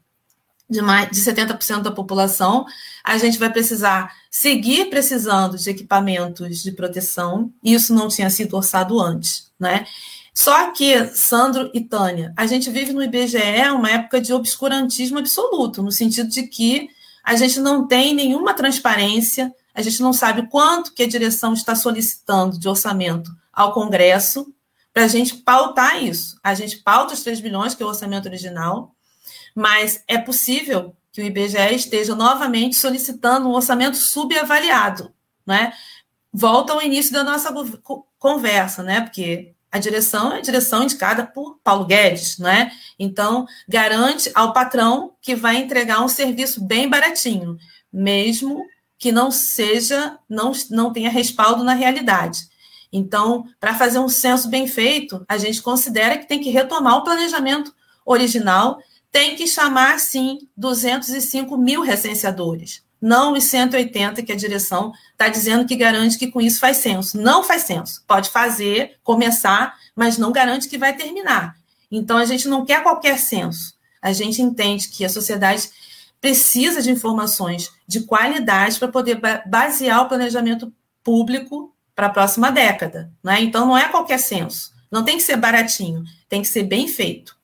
de 0.68 0.82
mais 0.82 1.10
de 1.10 1.18
70% 1.18 1.82
da 1.82 1.90
população, 1.90 2.66
a 3.02 3.16
gente 3.16 3.38
vai 3.38 3.50
precisar 3.50 4.14
seguir 4.30 4.90
precisando 4.90 5.56
de 5.56 5.70
equipamentos 5.70 6.62
de 6.62 6.72
proteção, 6.72 7.52
e 7.62 7.72
isso 7.72 7.94
não 7.94 8.08
tinha 8.08 8.28
sido 8.28 8.54
orçado 8.54 9.00
antes, 9.00 9.50
né? 9.58 9.86
Só 10.34 10.70
que, 10.70 11.06
Sandro 11.16 11.70
e 11.74 11.80
Tânia, 11.80 12.32
a 12.36 12.46
gente 12.46 12.70
vive 12.70 12.92
no 12.92 13.02
IBGE 13.02 13.70
uma 13.72 13.90
época 13.90 14.20
de 14.20 14.32
obscurantismo 14.32 15.18
absoluto, 15.18 15.82
no 15.82 15.90
sentido 15.90 16.28
de 16.28 16.44
que 16.44 16.88
a 17.24 17.34
gente 17.34 17.58
não 17.58 17.86
tem 17.86 18.14
nenhuma 18.14 18.54
transparência, 18.54 19.52
a 19.74 19.82
gente 19.82 20.00
não 20.00 20.12
sabe 20.12 20.48
quanto 20.48 20.94
que 20.94 21.02
a 21.02 21.08
direção 21.08 21.52
está 21.52 21.74
solicitando 21.74 22.58
de 22.58 22.68
orçamento 22.68 23.30
ao 23.52 23.72
Congresso 23.72 24.46
para 24.92 25.04
a 25.04 25.08
gente 25.08 25.36
pautar 25.36 26.02
isso. 26.02 26.38
A 26.42 26.54
gente 26.54 26.78
pauta 26.78 27.14
os 27.14 27.22
3 27.22 27.40
bilhões, 27.40 27.74
que 27.74 27.82
é 27.82 27.86
o 27.86 27.88
orçamento 27.88 28.26
original, 28.26 28.94
mas 29.58 30.04
é 30.06 30.16
possível 30.16 30.94
que 31.10 31.20
o 31.20 31.24
IBGE 31.24 31.74
esteja 31.74 32.14
novamente 32.14 32.76
solicitando 32.76 33.48
um 33.48 33.54
orçamento 33.54 33.96
subavaliado, 33.96 35.12
né? 35.44 35.72
Volta 36.32 36.72
ao 36.72 36.80
início 36.80 37.12
da 37.12 37.24
nossa 37.24 37.52
conversa, 38.20 38.84
né? 38.84 39.00
Porque 39.00 39.52
a 39.68 39.80
direção 39.80 40.32
é 40.32 40.38
a 40.38 40.42
direção 40.42 40.84
indicada 40.84 41.26
por 41.26 41.58
Paulo 41.64 41.86
Guedes, 41.86 42.38
né? 42.38 42.70
Então, 42.96 43.48
garante 43.68 44.30
ao 44.32 44.52
patrão 44.52 45.16
que 45.20 45.34
vai 45.34 45.56
entregar 45.56 46.04
um 46.04 46.08
serviço 46.08 46.64
bem 46.64 46.88
baratinho, 46.88 47.58
mesmo 47.92 48.64
que 48.96 49.10
não 49.10 49.32
seja, 49.32 50.20
não, 50.28 50.52
não 50.70 50.92
tenha 50.92 51.10
respaldo 51.10 51.64
na 51.64 51.74
realidade. 51.74 52.48
Então, 52.92 53.44
para 53.58 53.74
fazer 53.74 53.98
um 53.98 54.08
censo 54.08 54.48
bem 54.48 54.68
feito, 54.68 55.24
a 55.28 55.36
gente 55.36 55.60
considera 55.60 56.16
que 56.16 56.28
tem 56.28 56.40
que 56.40 56.50
retomar 56.50 56.98
o 56.98 57.02
planejamento 57.02 57.74
original, 58.06 58.78
tem 59.10 59.36
que 59.36 59.46
chamar, 59.46 59.98
sim, 59.98 60.48
205 60.56 61.56
mil 61.56 61.82
recenseadores, 61.82 62.82
não 63.00 63.34
os 63.34 63.44
180 63.44 64.22
que 64.22 64.32
a 64.32 64.36
direção 64.36 64.92
está 65.12 65.28
dizendo 65.28 65.64
que 65.66 65.76
garante 65.76 66.18
que 66.18 66.30
com 66.30 66.40
isso 66.40 66.58
faz 66.58 66.78
censo. 66.78 67.20
Não 67.20 67.44
faz 67.44 67.62
censo. 67.62 68.02
Pode 68.06 68.28
fazer, 68.28 68.96
começar, 69.04 69.76
mas 69.94 70.18
não 70.18 70.32
garante 70.32 70.68
que 70.68 70.76
vai 70.76 70.96
terminar. 70.96 71.56
Então, 71.90 72.16
a 72.16 72.24
gente 72.24 72.48
não 72.48 72.64
quer 72.64 72.82
qualquer 72.82 73.18
censo. 73.18 73.74
A 74.02 74.12
gente 74.12 74.42
entende 74.42 74.88
que 74.88 75.04
a 75.04 75.08
sociedade 75.08 75.70
precisa 76.20 76.82
de 76.82 76.90
informações 76.90 77.70
de 77.86 78.00
qualidade 78.00 78.78
para 78.78 78.88
poder 78.88 79.20
basear 79.46 80.02
o 80.02 80.08
planejamento 80.08 80.72
público 81.02 81.72
para 81.94 82.08
a 82.08 82.10
próxima 82.10 82.50
década. 82.50 83.10
Né? 83.22 83.40
Então, 83.42 83.64
não 83.64 83.78
é 83.78 83.88
qualquer 83.88 84.18
censo. 84.18 84.72
Não 84.90 85.04
tem 85.04 85.16
que 85.16 85.22
ser 85.22 85.36
baratinho, 85.36 86.02
tem 86.28 86.42
que 86.42 86.48
ser 86.48 86.64
bem 86.64 86.88
feito. 86.88 87.37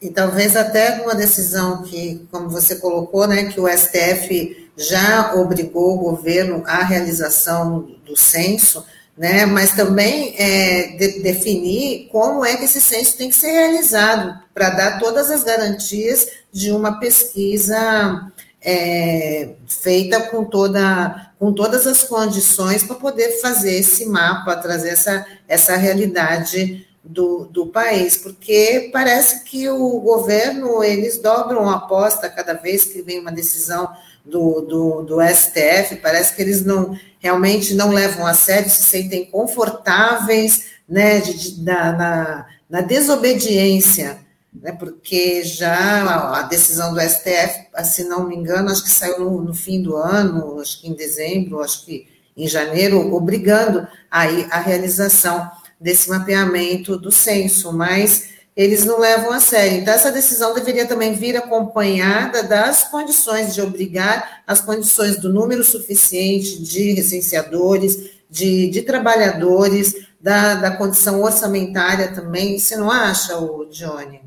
E 0.00 0.10
talvez 0.10 0.56
até 0.56 1.00
uma 1.02 1.14
decisão 1.14 1.82
que, 1.82 2.26
como 2.30 2.48
você 2.48 2.76
colocou, 2.76 3.26
né, 3.26 3.44
que 3.44 3.60
o 3.60 3.66
STF 3.66 4.70
já 4.76 5.34
obrigou 5.34 5.94
o 5.94 5.98
governo 5.98 6.62
à 6.66 6.82
realização 6.82 7.88
do 8.04 8.14
censo, 8.16 8.84
né, 9.16 9.46
mas 9.46 9.72
também 9.72 10.34
é, 10.36 10.96
de, 10.98 11.22
definir 11.22 12.08
como 12.12 12.44
é 12.44 12.56
que 12.56 12.64
esse 12.64 12.80
censo 12.80 13.16
tem 13.16 13.30
que 13.30 13.36
ser 13.36 13.50
realizado, 13.50 14.38
para 14.52 14.70
dar 14.70 14.98
todas 14.98 15.30
as 15.30 15.42
garantias 15.42 16.28
de 16.52 16.70
uma 16.70 17.00
pesquisa 17.00 18.30
é, 18.60 19.54
feita 19.66 20.20
com, 20.20 20.44
toda, 20.44 21.30
com 21.38 21.54
todas 21.54 21.86
as 21.86 22.02
condições 22.04 22.82
para 22.82 22.96
poder 22.96 23.40
fazer 23.40 23.78
esse 23.78 24.04
mapa, 24.04 24.56
trazer 24.56 24.90
essa, 24.90 25.26
essa 25.48 25.76
realidade 25.76 26.85
do, 27.06 27.46
do 27.46 27.66
país, 27.68 28.16
porque 28.16 28.90
parece 28.92 29.44
que 29.44 29.68
o 29.68 30.00
governo, 30.00 30.82
eles 30.82 31.18
dobram 31.18 31.68
a 31.68 31.76
aposta 31.76 32.28
cada 32.28 32.54
vez 32.54 32.84
que 32.84 33.00
vem 33.00 33.20
uma 33.20 33.30
decisão 33.30 33.88
do, 34.24 34.60
do, 34.60 35.02
do 35.02 35.22
STF, 35.22 35.96
parece 36.02 36.34
que 36.34 36.42
eles 36.42 36.64
não 36.64 36.98
realmente 37.20 37.74
não 37.74 37.90
levam 37.90 38.26
a 38.26 38.34
sério, 38.34 38.68
se 38.68 38.82
sentem 38.82 39.24
confortáveis 39.24 40.66
né, 40.88 41.20
de, 41.20 41.34
de, 41.34 41.62
na, 41.62 41.92
na, 41.92 42.46
na 42.68 42.80
desobediência, 42.80 44.18
né, 44.52 44.72
porque 44.72 45.42
já 45.44 46.38
a 46.38 46.42
decisão 46.42 46.92
do 46.92 47.00
STF, 47.00 47.66
se 47.84 48.04
não 48.04 48.28
me 48.28 48.36
engano, 48.36 48.70
acho 48.70 48.82
que 48.82 48.90
saiu 48.90 49.20
no, 49.20 49.42
no, 49.42 49.54
fim 49.54 49.82
do 49.82 49.96
ano, 49.96 50.60
acho 50.60 50.80
que 50.80 50.88
em 50.88 50.94
dezembro, 50.94 51.62
acho 51.62 51.84
que 51.84 52.08
em 52.36 52.46
janeiro, 52.46 53.14
obrigando 53.14 53.86
aí 54.10 54.46
a 54.50 54.58
realização 54.60 55.50
desse 55.80 56.08
mapeamento 56.08 56.96
do 56.96 57.10
censo, 57.10 57.72
mas 57.72 58.36
eles 58.56 58.84
não 58.84 58.98
levam 58.98 59.32
a 59.32 59.40
sério. 59.40 59.78
Então, 59.78 59.92
essa 59.92 60.10
decisão 60.10 60.54
deveria 60.54 60.86
também 60.86 61.12
vir 61.12 61.36
acompanhada 61.36 62.42
das 62.42 62.84
condições 62.84 63.54
de 63.54 63.60
obrigar 63.60 64.42
as 64.46 64.60
condições 64.62 65.18
do 65.18 65.30
número 65.30 65.62
suficiente 65.62 66.62
de 66.62 66.92
recenseadores, 66.92 68.10
de, 68.30 68.70
de 68.70 68.82
trabalhadores, 68.82 69.94
da, 70.18 70.54
da 70.54 70.70
condição 70.70 71.22
orçamentária 71.22 72.12
também. 72.14 72.58
Você 72.58 72.76
não 72.76 72.90
acha, 72.90 73.36
o 73.38 73.66
Johnny? 73.66 74.22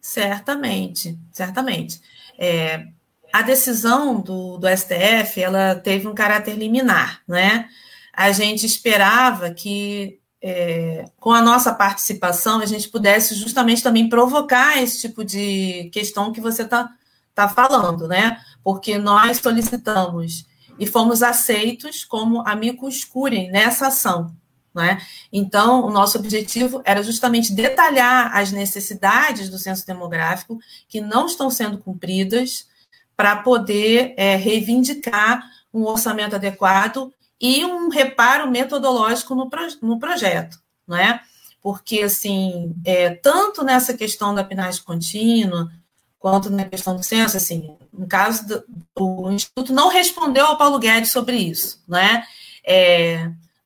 Certamente, 0.00 1.16
certamente. 1.32 2.00
É, 2.36 2.86
a 3.32 3.42
decisão 3.42 4.20
do, 4.20 4.58
do 4.58 4.66
STF, 4.68 5.40
ela 5.40 5.74
teve 5.76 6.08
um 6.08 6.14
caráter 6.14 6.56
liminar, 6.56 7.22
né? 7.26 7.68
A 8.16 8.32
gente 8.32 8.64
esperava 8.64 9.50
que 9.50 10.18
é, 10.42 11.04
com 11.18 11.32
a 11.32 11.42
nossa 11.42 11.74
participação, 11.74 12.60
a 12.60 12.66
gente 12.66 12.88
pudesse 12.88 13.34
justamente 13.34 13.82
também 13.82 14.08
provocar 14.08 14.82
esse 14.82 15.00
tipo 15.00 15.24
de 15.24 15.90
questão 15.92 16.32
que 16.32 16.40
você 16.40 16.62
está 16.62 16.88
tá 17.34 17.48
falando, 17.48 18.08
né? 18.08 18.40
Porque 18.64 18.96
nós 18.96 19.38
solicitamos 19.38 20.46
e 20.78 20.86
fomos 20.86 21.22
aceitos 21.22 22.04
como 22.04 22.46
amigos 22.46 23.04
curem 23.04 23.50
nessa 23.50 23.88
ação. 23.88 24.34
Né? 24.74 25.00
Então, 25.32 25.86
o 25.86 25.90
nosso 25.90 26.18
objetivo 26.18 26.82
era 26.84 27.02
justamente 27.02 27.52
detalhar 27.52 28.30
as 28.36 28.52
necessidades 28.52 29.48
do 29.48 29.58
censo 29.58 29.86
demográfico 29.86 30.58
que 30.86 31.00
não 31.00 31.26
estão 31.26 31.48
sendo 31.48 31.78
cumpridas 31.78 32.68
para 33.16 33.36
poder 33.36 34.12
é, 34.18 34.36
reivindicar 34.36 35.42
um 35.72 35.84
orçamento 35.84 36.36
adequado 36.36 37.10
e 37.40 37.64
um 37.64 37.88
reparo 37.88 38.50
metodológico 38.50 39.34
no, 39.34 39.48
no 39.82 39.98
projeto, 39.98 40.58
não 40.86 40.96
é? 40.96 41.20
Porque, 41.62 42.02
assim, 42.02 42.74
é, 42.84 43.10
tanto 43.10 43.64
nessa 43.64 43.94
questão 43.94 44.34
da 44.34 44.44
PNAD 44.44 44.82
contínua, 44.82 45.70
quanto 46.18 46.48
na 46.50 46.64
questão 46.64 46.96
do 46.96 47.02
censo, 47.02 47.36
assim, 47.36 47.76
no 47.92 48.06
caso 48.06 48.46
do 48.46 48.64
o 48.98 49.30
Instituto 49.30 49.72
não 49.72 49.88
respondeu 49.88 50.46
ao 50.46 50.56
Paulo 50.56 50.78
Guedes 50.78 51.10
sobre 51.10 51.36
isso, 51.36 51.82
não 51.86 51.98
é? 51.98 52.26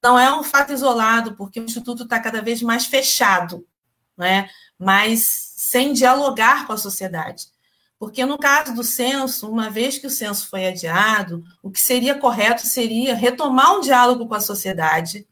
não 0.03 0.19
é 0.19 0.35
um 0.35 0.43
fato 0.43 0.73
isolado, 0.73 1.35
porque 1.37 1.61
o 1.61 1.65
Instituto 1.65 2.03
está 2.05 2.19
cada 2.19 2.43
vez 2.43 2.63
mais 2.63 2.87
fechado, 2.87 3.67
não 4.17 4.27
é? 4.27 4.49
mas 4.79 5.53
sem 5.57 5.93
dialogar 5.93 6.67
com 6.67 6.73
a 6.73 6.79
sociedade. 6.79 7.49
Porque 8.01 8.25
no 8.25 8.39
caso 8.39 8.75
do 8.75 8.83
censo, 8.83 9.47
uma 9.51 9.69
vez 9.69 9.99
que 9.99 10.07
o 10.07 10.11
censo 10.11 10.49
foi 10.49 10.67
adiado, 10.67 11.45
o 11.63 11.71
que 11.71 11.79
seria 11.79 12.19
correto 12.19 12.67
seria 12.67 13.15
retomar 13.15 13.77
um 13.77 13.83
diálogo 13.83 14.27
com 14.27 14.35
a 14.35 14.41
sociedade 14.41 15.29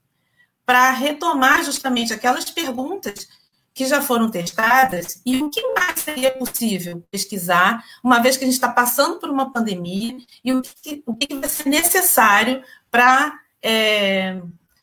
para 0.66 0.90
retomar 0.90 1.64
justamente 1.64 2.12
aquelas 2.12 2.50
perguntas 2.50 3.26
que 3.72 3.86
já 3.86 4.02
foram 4.02 4.30
testadas 4.30 5.22
e 5.24 5.42
o 5.42 5.48
que 5.48 5.66
mais 5.72 6.00
seria 6.00 6.30
possível 6.30 7.02
pesquisar, 7.10 7.82
uma 8.04 8.20
vez 8.20 8.36
que 8.36 8.44
a 8.44 8.46
gente 8.46 8.56
está 8.56 8.68
passando 8.68 9.18
por 9.18 9.30
uma 9.30 9.50
pandemia 9.50 10.18
e 10.44 10.52
o 10.52 10.60
que, 10.60 11.02
o 11.06 11.16
que 11.16 11.34
vai 11.34 11.48
ser 11.48 11.70
necessário 11.70 12.62
para 12.90 13.32
é, 13.62 14.42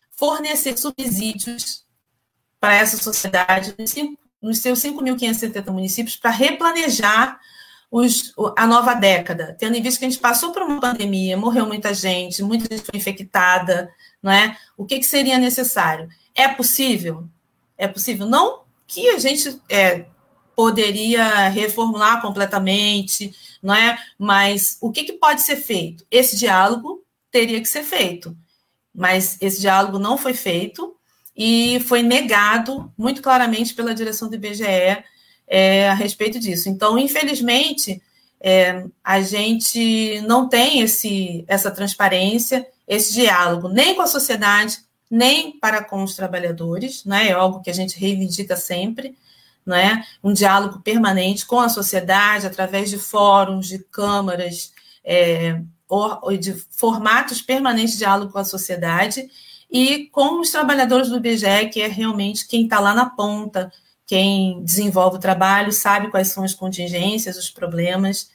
fornecer 0.10 0.76
subsídios 0.76 1.86
para 2.60 2.74
essa 2.74 2.98
sociedade 2.98 3.76
nos, 3.78 3.94
nos 4.42 4.58
seus 4.58 4.80
5.570 4.80 5.70
municípios 5.70 6.16
para 6.16 6.32
replanejar 6.32 7.40
os, 7.92 8.34
a 8.58 8.68
nova 8.68 8.94
década, 8.94 9.56
tendo 9.58 9.76
em 9.76 9.82
vista 9.82 10.00
que 10.00 10.06
a 10.06 10.10
gente 10.10 10.20
passou 10.20 10.52
por 10.52 10.64
uma 10.64 10.80
pandemia, 10.80 11.38
morreu 11.38 11.66
muita 11.66 11.94
gente, 11.94 12.44
muita 12.44 12.76
gente 12.76 12.86
foi 12.86 13.00
infectada, 13.00 13.90
não 14.22 14.32
é? 14.32 14.58
O 14.78 14.86
que, 14.86 15.00
que 15.00 15.06
seria 15.06 15.38
necessário? 15.38 16.10
É 16.34 16.48
possível? 16.48 17.28
É 17.78 17.88
possível? 17.88 18.26
Não 18.26 18.64
que 18.88 19.10
a 19.10 19.20
gente 19.20 19.60
é, 19.70 20.06
poderia 20.56 21.50
reformular 21.50 22.22
completamente, 22.22 23.34
não 23.62 23.74
é? 23.74 23.98
Mas 24.18 24.78
o 24.82 24.92
que, 24.92 25.04
que 25.04 25.14
pode 25.14 25.42
ser 25.42 25.58
feito? 25.58 26.06
Esse 26.10 26.38
diálogo 26.38 27.04
teria 27.32 27.60
que 27.60 27.68
ser 27.68 27.84
feito, 27.84 28.36
mas 28.94 29.38
esse 29.42 29.60
diálogo 29.60 30.00
não 30.00 30.18
foi 30.18 30.34
feito 30.34 30.96
e 31.36 31.80
foi 31.82 32.02
negado 32.02 32.92
muito 32.98 33.22
claramente 33.22 33.74
pela 33.74 33.94
direção 33.94 34.30
do 34.30 34.36
IBGE 34.36 35.04
é, 35.48 35.90
a 35.90 35.94
respeito 35.94 36.40
disso. 36.40 36.70
Então, 36.70 36.98
infelizmente, 36.98 38.02
é, 38.40 38.86
a 39.04 39.22
gente 39.22 40.22
não 40.22 40.48
tem 40.48 40.82
esse, 40.82 41.44
essa 41.48 41.72
transparência, 41.72 42.68
esse 42.88 43.14
diálogo, 43.14 43.70
nem 43.70 43.96
com 43.96 44.02
a 44.02 44.08
sociedade, 44.08 44.78
nem 45.10 45.58
para 45.58 45.84
com 45.84 46.04
os 46.04 46.16
trabalhadores, 46.16 47.06
né? 47.06 47.30
é 47.30 47.32
algo 47.32 47.62
que 47.62 47.70
a 47.70 47.74
gente 47.74 48.00
reivindica 48.00 48.56
sempre, 48.56 49.18
né? 49.66 50.04
um 50.24 50.34
diálogo 50.34 50.80
permanente 50.82 51.46
com 51.46 51.60
a 51.60 51.70
sociedade, 51.70 52.46
através 52.46 52.90
de 52.90 52.98
fóruns, 52.98 53.68
de 53.68 53.80
câmaras, 53.80 54.74
é, 55.04 55.60
ou, 55.88 56.36
de 56.38 56.54
formatos 56.72 57.42
permanentes 57.42 57.94
de 57.94 58.00
diálogo 58.00 58.32
com 58.32 58.40
a 58.40 58.46
sociedade, 58.46 59.30
e 59.72 60.08
com 60.12 60.40
os 60.40 60.52
trabalhadores 60.52 61.10
do 61.10 61.18
IBGE, 61.18 61.70
que 61.72 61.82
é 61.82 61.88
realmente 61.88 62.48
quem 62.48 62.64
está 62.64 62.80
lá 62.80 62.94
na 62.94 63.10
ponta, 63.10 63.72
quem 64.06 64.64
desenvolve 64.64 65.18
o 65.18 65.20
trabalho 65.20 65.72
sabe 65.72 66.10
quais 66.10 66.28
são 66.30 66.44
as 66.44 66.54
contingências, 66.54 67.38
os 67.38 67.50
problemas 67.50 68.30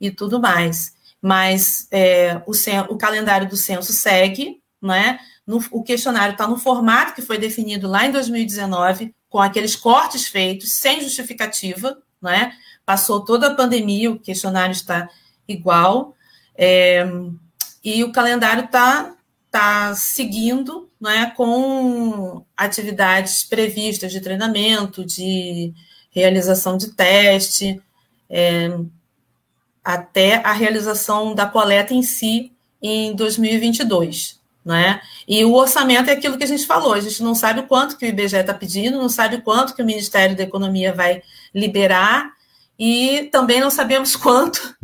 e 0.00 0.10
tudo 0.10 0.40
mais. 0.40 0.94
Mas 1.20 1.88
é, 1.90 2.40
o, 2.46 2.52
o, 2.92 2.96
calendário 2.96 3.48
do 3.48 3.56
censo 3.56 3.92
segue, 3.92 4.60
né? 4.80 5.18
No, 5.46 5.62
o 5.70 5.82
questionário 5.82 6.32
está 6.32 6.46
no 6.46 6.58
formato 6.58 7.14
que 7.14 7.22
foi 7.22 7.38
definido 7.38 7.88
lá 7.88 8.06
em 8.06 8.12
2019, 8.12 9.14
com 9.28 9.40
aqueles 9.40 9.74
cortes 9.74 10.26
feitos, 10.28 10.72
sem 10.72 11.00
justificativa, 11.00 11.98
né? 12.20 12.52
Passou 12.84 13.24
toda 13.24 13.48
a 13.48 13.54
pandemia, 13.54 14.10
o 14.10 14.18
questionário 14.18 14.72
está 14.72 15.08
igual, 15.48 16.14
é, 16.56 17.04
e 17.82 18.04
o 18.04 18.12
calendário 18.12 18.64
está 18.64 19.15
tá 19.56 19.94
seguindo 19.94 20.90
né, 21.00 21.32
com 21.34 22.44
atividades 22.54 23.42
previstas 23.42 24.12
de 24.12 24.20
treinamento, 24.20 25.02
de 25.02 25.72
realização 26.10 26.76
de 26.76 26.92
teste, 26.92 27.80
é, 28.28 28.78
até 29.82 30.36
a 30.44 30.52
realização 30.52 31.34
da 31.34 31.46
coleta 31.46 31.94
em 31.94 32.02
si 32.02 32.52
em 32.82 33.14
2022. 33.14 34.38
Né? 34.62 35.00
E 35.26 35.42
o 35.44 35.54
orçamento 35.54 36.10
é 36.10 36.12
aquilo 36.12 36.36
que 36.36 36.44
a 36.44 36.48
gente 36.48 36.66
falou, 36.66 36.92
a 36.92 37.00
gente 37.00 37.22
não 37.22 37.34
sabe 37.34 37.62
quanto 37.62 37.96
que 37.96 38.04
o 38.04 38.08
IBGE 38.08 38.36
está 38.36 38.52
pedindo, 38.52 38.98
não 38.98 39.08
sabe 39.08 39.40
quanto 39.40 39.74
que 39.74 39.82
o 39.82 39.86
Ministério 39.86 40.36
da 40.36 40.42
Economia 40.42 40.92
vai 40.92 41.22
liberar, 41.54 42.30
e 42.78 43.30
também 43.32 43.58
não 43.60 43.70
sabemos 43.70 44.16
quanto 44.16 44.76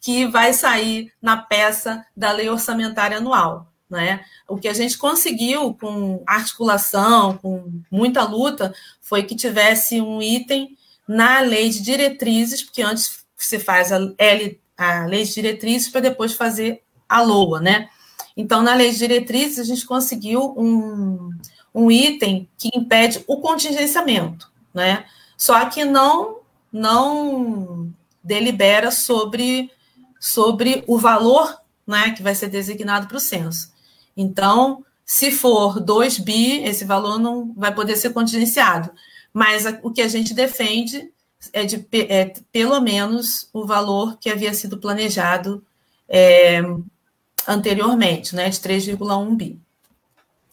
que 0.00 0.24
vai 0.26 0.52
sair 0.52 1.12
na 1.20 1.36
peça 1.36 2.06
da 2.16 2.30
lei 2.30 2.48
orçamentária 2.48 3.16
anual. 3.16 3.67
Né? 3.88 4.24
O 4.46 4.56
que 4.58 4.68
a 4.68 4.74
gente 4.74 4.98
conseguiu 4.98 5.74
com 5.74 6.22
articulação, 6.26 7.38
com 7.38 7.80
muita 7.90 8.22
luta, 8.22 8.74
foi 9.00 9.22
que 9.22 9.34
tivesse 9.34 10.00
um 10.00 10.20
item 10.20 10.76
na 11.06 11.40
lei 11.40 11.70
de 11.70 11.82
diretrizes, 11.82 12.62
porque 12.62 12.82
antes 12.82 13.24
você 13.36 13.58
faz 13.58 13.90
a, 13.90 13.98
L, 14.18 14.60
a 14.76 15.06
lei 15.06 15.24
de 15.24 15.32
diretrizes 15.32 15.88
para 15.88 16.02
depois 16.02 16.34
fazer 16.34 16.82
a 17.08 17.22
LOA, 17.22 17.60
né? 17.60 17.88
Então, 18.36 18.62
na 18.62 18.74
lei 18.74 18.90
de 18.90 18.98
diretrizes, 18.98 19.58
a 19.58 19.64
gente 19.64 19.86
conseguiu 19.86 20.54
um, 20.56 21.30
um 21.74 21.90
item 21.90 22.48
que 22.58 22.70
impede 22.74 23.24
o 23.26 23.40
contingenciamento, 23.40 24.50
né? 24.74 25.06
Só 25.36 25.64
que 25.66 25.84
não, 25.84 26.40
não 26.70 27.90
delibera 28.22 28.90
sobre 28.90 29.70
sobre 30.20 30.82
o 30.86 30.98
valor 30.98 31.60
né, 31.86 32.10
que 32.10 32.22
vai 32.22 32.34
ser 32.34 32.48
designado 32.48 33.06
para 33.06 33.16
o 33.16 33.20
censo. 33.20 33.72
Então, 34.18 34.84
se 35.06 35.30
for 35.30 35.78
2 35.78 36.18
bi, 36.18 36.64
esse 36.64 36.84
valor 36.84 37.20
não 37.20 37.54
vai 37.56 37.72
poder 37.72 37.96
ser 37.96 38.10
contingenciado. 38.10 38.90
Mas 39.32 39.64
a, 39.64 39.78
o 39.80 39.92
que 39.92 40.02
a 40.02 40.08
gente 40.08 40.34
defende 40.34 41.10
é 41.52 41.64
de 41.64 41.86
é, 41.92 42.32
pelo 42.50 42.80
menos 42.80 43.48
o 43.52 43.64
valor 43.64 44.18
que 44.18 44.28
havia 44.28 44.52
sido 44.52 44.76
planejado 44.76 45.64
é, 46.08 46.60
anteriormente, 47.46 48.34
né, 48.34 48.50
de 48.50 48.58
3,1 48.58 49.36
bi. 49.36 49.60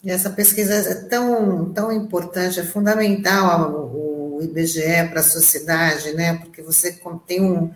Essa 0.06 0.30
pesquisa 0.30 0.76
é 0.76 0.94
tão, 1.10 1.74
tão 1.74 1.92
importante, 1.92 2.60
é 2.60 2.64
fundamental 2.64 3.72
o, 3.72 4.38
o 4.38 4.44
IBGE 4.44 5.10
para 5.10 5.22
a 5.22 5.24
sociedade, 5.24 6.14
né, 6.14 6.36
porque 6.36 6.62
você 6.62 7.02
tem 7.26 7.42
um, 7.42 7.72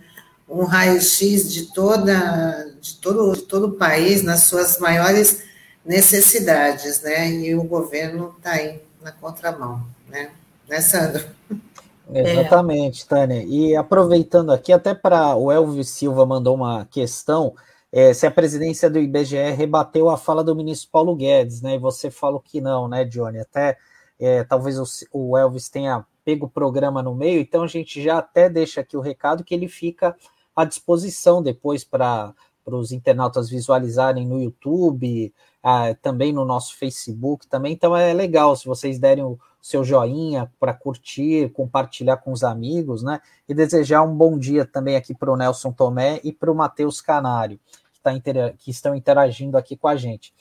um 0.48 0.62
raio-x 0.62 1.52
de, 1.52 1.72
toda, 1.74 2.72
de, 2.80 2.94
todo, 2.98 3.32
de 3.32 3.42
todo 3.42 3.66
o 3.66 3.72
país 3.72 4.22
nas 4.22 4.44
suas 4.44 4.78
maiores 4.78 5.49
necessidades, 5.84 7.00
né, 7.02 7.30
e 7.30 7.54
o 7.54 7.64
governo 7.64 8.34
está 8.36 8.52
aí 8.52 8.80
na 9.02 9.12
contramão, 9.12 9.82
né, 10.08 10.30
né, 10.68 10.80
Sandro? 10.80 11.24
Exatamente, 12.12 13.06
Tânia. 13.06 13.44
E 13.44 13.76
aproveitando 13.76 14.50
aqui, 14.50 14.72
até 14.72 14.94
para 14.94 15.36
o 15.36 15.50
Elvis 15.50 15.90
Silva 15.90 16.26
mandou 16.26 16.56
uma 16.56 16.84
questão 16.86 17.54
é, 17.92 18.14
se 18.14 18.26
a 18.26 18.30
presidência 18.30 18.88
do 18.88 18.98
IBGE 18.98 19.50
rebateu 19.50 20.08
a 20.08 20.16
fala 20.16 20.44
do 20.44 20.54
ministro 20.54 20.90
Paulo 20.90 21.14
Guedes, 21.16 21.60
né? 21.60 21.74
E 21.74 21.78
você 21.78 22.10
falou 22.10 22.40
que 22.40 22.60
não, 22.60 22.86
né, 22.88 23.04
Johnny? 23.04 23.38
Até 23.38 23.76
é, 24.18 24.44
talvez 24.44 24.78
o, 24.78 24.84
o, 25.12 25.36
Elvis 25.36 25.68
tenha 25.68 26.04
pego 26.24 26.46
o 26.46 26.50
programa 26.50 27.02
no 27.02 27.14
meio, 27.14 27.40
então 27.40 27.62
a 27.62 27.66
gente 27.66 28.02
já 28.02 28.18
até 28.18 28.48
deixa 28.48 28.82
aqui 28.82 28.96
o 28.96 29.00
recado 29.00 29.42
que 29.42 29.54
ele 29.54 29.66
fica 29.66 30.14
à 30.54 30.64
disposição 30.64 31.42
depois 31.42 31.82
para 31.82 32.34
os 32.66 32.92
internautas 32.92 33.48
visualizarem 33.48 34.26
no 34.26 34.40
YouTube, 34.40 35.32
ah, 35.62 35.94
também 36.00 36.32
no 36.32 36.44
nosso 36.44 36.76
Facebook 36.76 37.46
também. 37.46 37.72
Então 37.72 37.96
é 37.96 38.12
legal 38.12 38.56
se 38.56 38.66
vocês 38.66 38.98
derem 38.98 39.24
o 39.24 39.38
seu 39.60 39.84
joinha 39.84 40.50
para 40.58 40.72
curtir, 40.72 41.50
compartilhar 41.50 42.16
com 42.16 42.32
os 42.32 42.42
amigos, 42.42 43.02
né? 43.02 43.20
E 43.48 43.52
desejar 43.52 44.02
um 44.02 44.14
bom 44.14 44.38
dia 44.38 44.64
também 44.64 44.96
aqui 44.96 45.14
para 45.14 45.30
o 45.30 45.36
Nelson 45.36 45.72
Tomé 45.72 46.20
e 46.24 46.32
para 46.32 46.50
o 46.50 46.54
Matheus 46.54 47.00
Canário 47.00 47.60
tá 48.02 48.12
que 48.58 48.70
estão 48.70 48.94
interagindo 48.94 49.56
aqui 49.56 49.76
com 49.76 49.88
a 49.88 49.96
gente. 49.96 50.32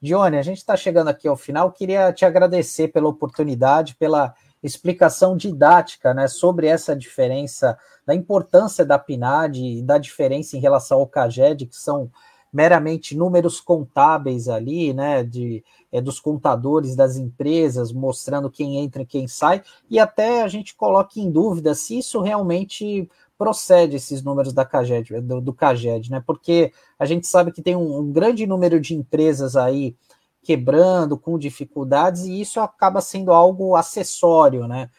Dione, 0.00 0.38
a 0.38 0.42
gente 0.42 0.58
está 0.58 0.76
chegando 0.76 1.08
aqui 1.08 1.26
ao 1.26 1.36
final. 1.36 1.72
Queria 1.72 2.12
te 2.12 2.24
agradecer 2.24 2.88
pela 2.88 3.08
oportunidade, 3.08 3.96
pela 3.96 4.34
explicação 4.62 5.36
didática 5.36 6.14
né, 6.14 6.28
sobre 6.28 6.66
essa 6.68 6.94
diferença, 6.94 7.76
da 8.06 8.14
importância 8.14 8.84
da 8.84 8.98
PNAD 8.98 9.60
e 9.60 9.82
da 9.82 9.98
diferença 9.98 10.56
em 10.56 10.60
relação 10.60 10.98
ao 10.98 11.06
CAGED, 11.06 11.66
que 11.66 11.76
são 11.76 12.10
meramente 12.52 13.16
números 13.16 13.60
contábeis 13.60 14.48
ali, 14.48 14.92
né, 14.92 15.22
de, 15.22 15.62
é, 15.92 16.00
dos 16.00 16.18
contadores 16.20 16.96
das 16.96 17.16
empresas, 17.16 17.92
mostrando 17.92 18.50
quem 18.50 18.78
entra 18.78 19.02
e 19.02 19.06
quem 19.06 19.28
sai, 19.28 19.62
e 19.90 19.98
até 19.98 20.42
a 20.42 20.48
gente 20.48 20.74
coloca 20.74 21.20
em 21.20 21.30
dúvida 21.30 21.74
se 21.74 21.98
isso 21.98 22.20
realmente 22.20 23.08
procede 23.38 23.96
esses 23.96 24.22
números 24.22 24.52
da 24.52 24.64
CAGED, 24.64 25.20
do, 25.20 25.40
do 25.40 25.54
CAGED, 25.54 26.10
né? 26.10 26.22
Porque 26.26 26.72
a 26.98 27.06
gente 27.06 27.26
sabe 27.26 27.52
que 27.52 27.62
tem 27.62 27.76
um, 27.76 27.98
um, 27.98 28.12
grande 28.12 28.44
número 28.46 28.80
de 28.80 28.96
empresas 28.96 29.54
aí 29.54 29.94
quebrando, 30.42 31.16
com 31.16 31.38
dificuldades, 31.38 32.24
e 32.24 32.40
isso 32.40 32.58
acaba 32.58 33.00
sendo 33.00 33.32
algo 33.32 33.76
acessório, 33.76 34.66
né? 34.66 34.90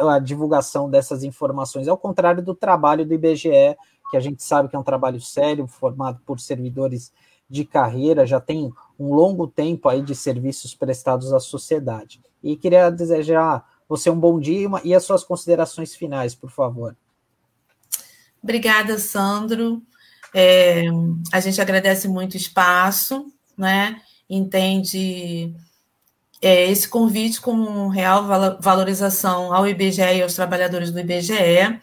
A 0.00 0.18
divulgação 0.18 0.90
dessas 0.90 1.22
informações, 1.22 1.88
ao 1.88 1.96
contrário 1.96 2.42
do 2.42 2.54
trabalho 2.54 3.06
do 3.06 3.14
IBGE, 3.14 3.76
que 4.10 4.16
a 4.16 4.20
gente 4.20 4.42
sabe 4.42 4.68
que 4.68 4.76
é 4.76 4.78
um 4.78 4.84
trabalho 4.84 5.20
sério, 5.20 5.66
formado 5.66 6.20
por 6.24 6.40
servidores 6.40 7.12
de 7.48 7.64
carreira, 7.64 8.26
já 8.26 8.40
tem 8.40 8.72
um 8.98 9.14
longo 9.14 9.46
tempo 9.46 9.88
aí 9.88 10.02
de 10.02 10.14
serviços 10.14 10.74
prestados 10.74 11.32
à 11.32 11.40
sociedade. 11.40 12.20
E 12.42 12.56
queria 12.56 12.90
desejar 12.90 13.64
você 13.88 14.10
um 14.10 14.18
bom 14.18 14.38
dia 14.40 14.68
e 14.84 14.94
as 14.94 15.04
suas 15.04 15.22
considerações 15.22 15.94
finais, 15.94 16.34
por 16.34 16.50
favor. 16.50 16.96
Obrigada, 18.42 18.98
Sandro. 18.98 19.82
É, 20.34 20.84
a 21.32 21.40
gente 21.40 21.60
agradece 21.60 22.08
muito 22.08 22.34
o 22.34 22.36
espaço, 22.36 23.32
né? 23.56 24.00
Entende 24.28 25.54
é, 26.42 26.70
esse 26.70 26.88
convite 26.88 27.40
como 27.40 27.88
real 27.88 28.26
valorização 28.60 29.54
ao 29.54 29.66
IBGE 29.66 30.02
e 30.02 30.22
aos 30.22 30.34
trabalhadores 30.34 30.90
do 30.90 31.00
IBGE. 31.00 31.80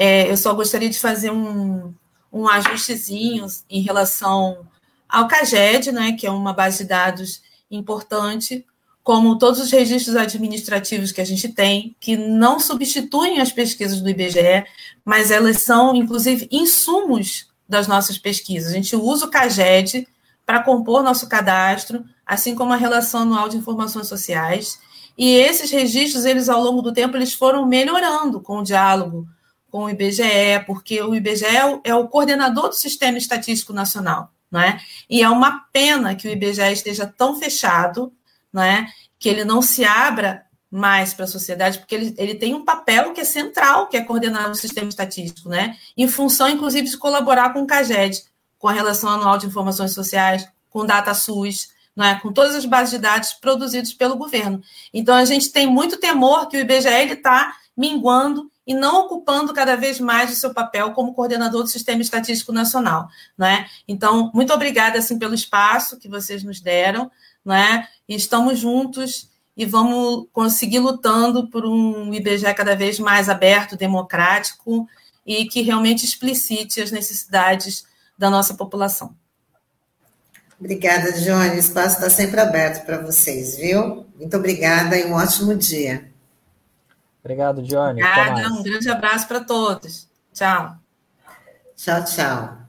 É, 0.00 0.30
eu 0.30 0.36
só 0.36 0.54
gostaria 0.54 0.88
de 0.88 0.96
fazer 0.96 1.32
um, 1.32 1.92
um 2.32 2.48
ajustezinho 2.48 3.44
em 3.68 3.82
relação 3.82 4.64
ao 5.08 5.26
CAGED, 5.26 5.90
né, 5.90 6.12
que 6.12 6.24
é 6.24 6.30
uma 6.30 6.52
base 6.52 6.78
de 6.78 6.88
dados 6.88 7.42
importante, 7.68 8.64
como 9.02 9.36
todos 9.36 9.58
os 9.58 9.72
registros 9.72 10.14
administrativos 10.14 11.10
que 11.10 11.20
a 11.20 11.24
gente 11.24 11.48
tem, 11.48 11.96
que 11.98 12.16
não 12.16 12.60
substituem 12.60 13.40
as 13.40 13.50
pesquisas 13.50 14.00
do 14.00 14.08
IBGE, 14.08 14.64
mas 15.04 15.32
elas 15.32 15.62
são, 15.62 15.96
inclusive, 15.96 16.46
insumos 16.52 17.48
das 17.68 17.88
nossas 17.88 18.16
pesquisas. 18.16 18.70
A 18.70 18.76
gente 18.76 18.94
usa 18.94 19.26
o 19.26 19.30
CAGED 19.30 20.06
para 20.46 20.62
compor 20.62 21.02
nosso 21.02 21.28
cadastro, 21.28 22.04
assim 22.24 22.54
como 22.54 22.72
a 22.72 22.76
relação 22.76 23.22
anual 23.22 23.48
de 23.48 23.56
informações 23.56 24.06
sociais. 24.06 24.78
E 25.16 25.34
esses 25.34 25.72
registros, 25.72 26.24
eles 26.24 26.48
ao 26.48 26.62
longo 26.62 26.82
do 26.82 26.92
tempo, 26.92 27.16
eles 27.16 27.34
foram 27.34 27.66
melhorando 27.66 28.40
com 28.40 28.58
o 28.58 28.62
diálogo 28.62 29.26
com 29.70 29.84
o 29.84 29.90
IBGE, 29.90 30.64
porque 30.66 31.00
o 31.02 31.14
IBGE 31.14 31.46
é 31.84 31.94
o 31.94 32.08
coordenador 32.08 32.68
do 32.68 32.74
Sistema 32.74 33.18
Estatístico 33.18 33.72
Nacional, 33.72 34.32
não 34.50 34.60
é? 34.60 34.80
E 35.08 35.22
é 35.22 35.28
uma 35.28 35.66
pena 35.72 36.14
que 36.14 36.26
o 36.26 36.30
IBGE 36.30 36.72
esteja 36.72 37.06
tão 37.06 37.38
fechado 37.38 38.12
né? 38.52 38.88
que 39.18 39.28
ele 39.28 39.44
não 39.44 39.60
se 39.60 39.84
abra 39.84 40.44
mais 40.70 41.14
para 41.14 41.24
a 41.24 41.28
sociedade, 41.28 41.78
porque 41.78 41.94
ele, 41.94 42.14
ele 42.18 42.34
tem 42.34 42.54
um 42.54 42.64
papel 42.64 43.12
que 43.12 43.20
é 43.20 43.24
central, 43.24 43.86
que 43.88 43.96
é 43.96 44.04
coordenar 44.04 44.50
o 44.50 44.54
sistema 44.54 44.88
estatístico, 44.88 45.48
né? 45.48 45.76
em 45.96 46.06
função, 46.06 46.48
inclusive, 46.48 46.88
de 46.88 46.96
colaborar 46.96 47.52
com 47.52 47.62
o 47.62 47.66
CAGED, 47.66 48.22
com 48.58 48.68
a 48.68 48.72
Relação 48.72 49.08
Anual 49.08 49.38
de 49.38 49.46
Informações 49.46 49.92
Sociais, 49.92 50.46
com 50.68 50.80
o 50.80 50.86
DataSUS, 50.86 51.70
né? 51.96 52.20
com 52.22 52.32
todas 52.32 52.54
as 52.54 52.66
bases 52.66 52.90
de 52.90 52.98
dados 52.98 53.32
produzidas 53.32 53.92
pelo 53.94 54.16
governo. 54.16 54.62
Então, 54.92 55.14
a 55.14 55.24
gente 55.24 55.50
tem 55.50 55.66
muito 55.66 55.96
temor 55.98 56.48
que 56.48 56.56
o 56.56 56.60
IBGE 56.60 57.12
está 57.12 57.54
minguando 57.76 58.50
e 58.68 58.74
não 58.74 59.06
ocupando 59.06 59.52
cada 59.52 59.74
vez 59.74 59.98
mais 59.98 60.30
o 60.30 60.36
seu 60.36 60.54
papel 60.54 60.92
como 60.92 61.14
coordenador 61.14 61.62
do 61.62 61.68
Sistema 61.68 62.02
Estatístico 62.02 62.52
Nacional. 62.52 63.08
Né? 63.36 63.66
Então, 63.88 64.30
muito 64.32 64.52
obrigada 64.52 64.98
assim, 64.98 65.18
pelo 65.18 65.34
espaço 65.34 65.98
que 65.98 66.08
vocês 66.08 66.44
nos 66.44 66.60
deram 66.60 67.10
né? 67.48 67.88
E 68.06 68.14
estamos 68.14 68.58
juntos 68.58 69.30
e 69.56 69.64
vamos 69.64 70.28
conseguir 70.32 70.80
lutando 70.80 71.48
por 71.48 71.64
um 71.64 72.12
IBGE 72.12 72.52
cada 72.54 72.76
vez 72.76 72.98
mais 72.98 73.28
aberto, 73.28 73.76
democrático 73.76 74.86
e 75.26 75.46
que 75.46 75.62
realmente 75.62 76.04
explicite 76.04 76.80
as 76.80 76.90
necessidades 76.90 77.84
da 78.16 78.28
nossa 78.28 78.54
população. 78.54 79.16
Obrigada, 80.60 81.12
Johnny. 81.12 81.56
O 81.56 81.58
espaço 81.58 81.96
está 81.96 82.10
sempre 82.10 82.40
aberto 82.40 82.84
para 82.84 82.98
vocês, 82.98 83.56
viu? 83.56 84.06
Muito 84.18 84.36
obrigada 84.36 84.98
e 84.98 85.06
um 85.06 85.14
ótimo 85.14 85.54
dia. 85.54 86.07
Obrigado, 87.28 87.62
Johnny. 87.62 88.02
Obrigada, 88.02 88.48
um 88.48 88.62
grande 88.62 88.88
abraço 88.88 89.28
para 89.28 89.40
todos. 89.44 90.08
Tchau. 90.32 90.78
Tchau, 91.76 92.04
tchau. 92.06 92.67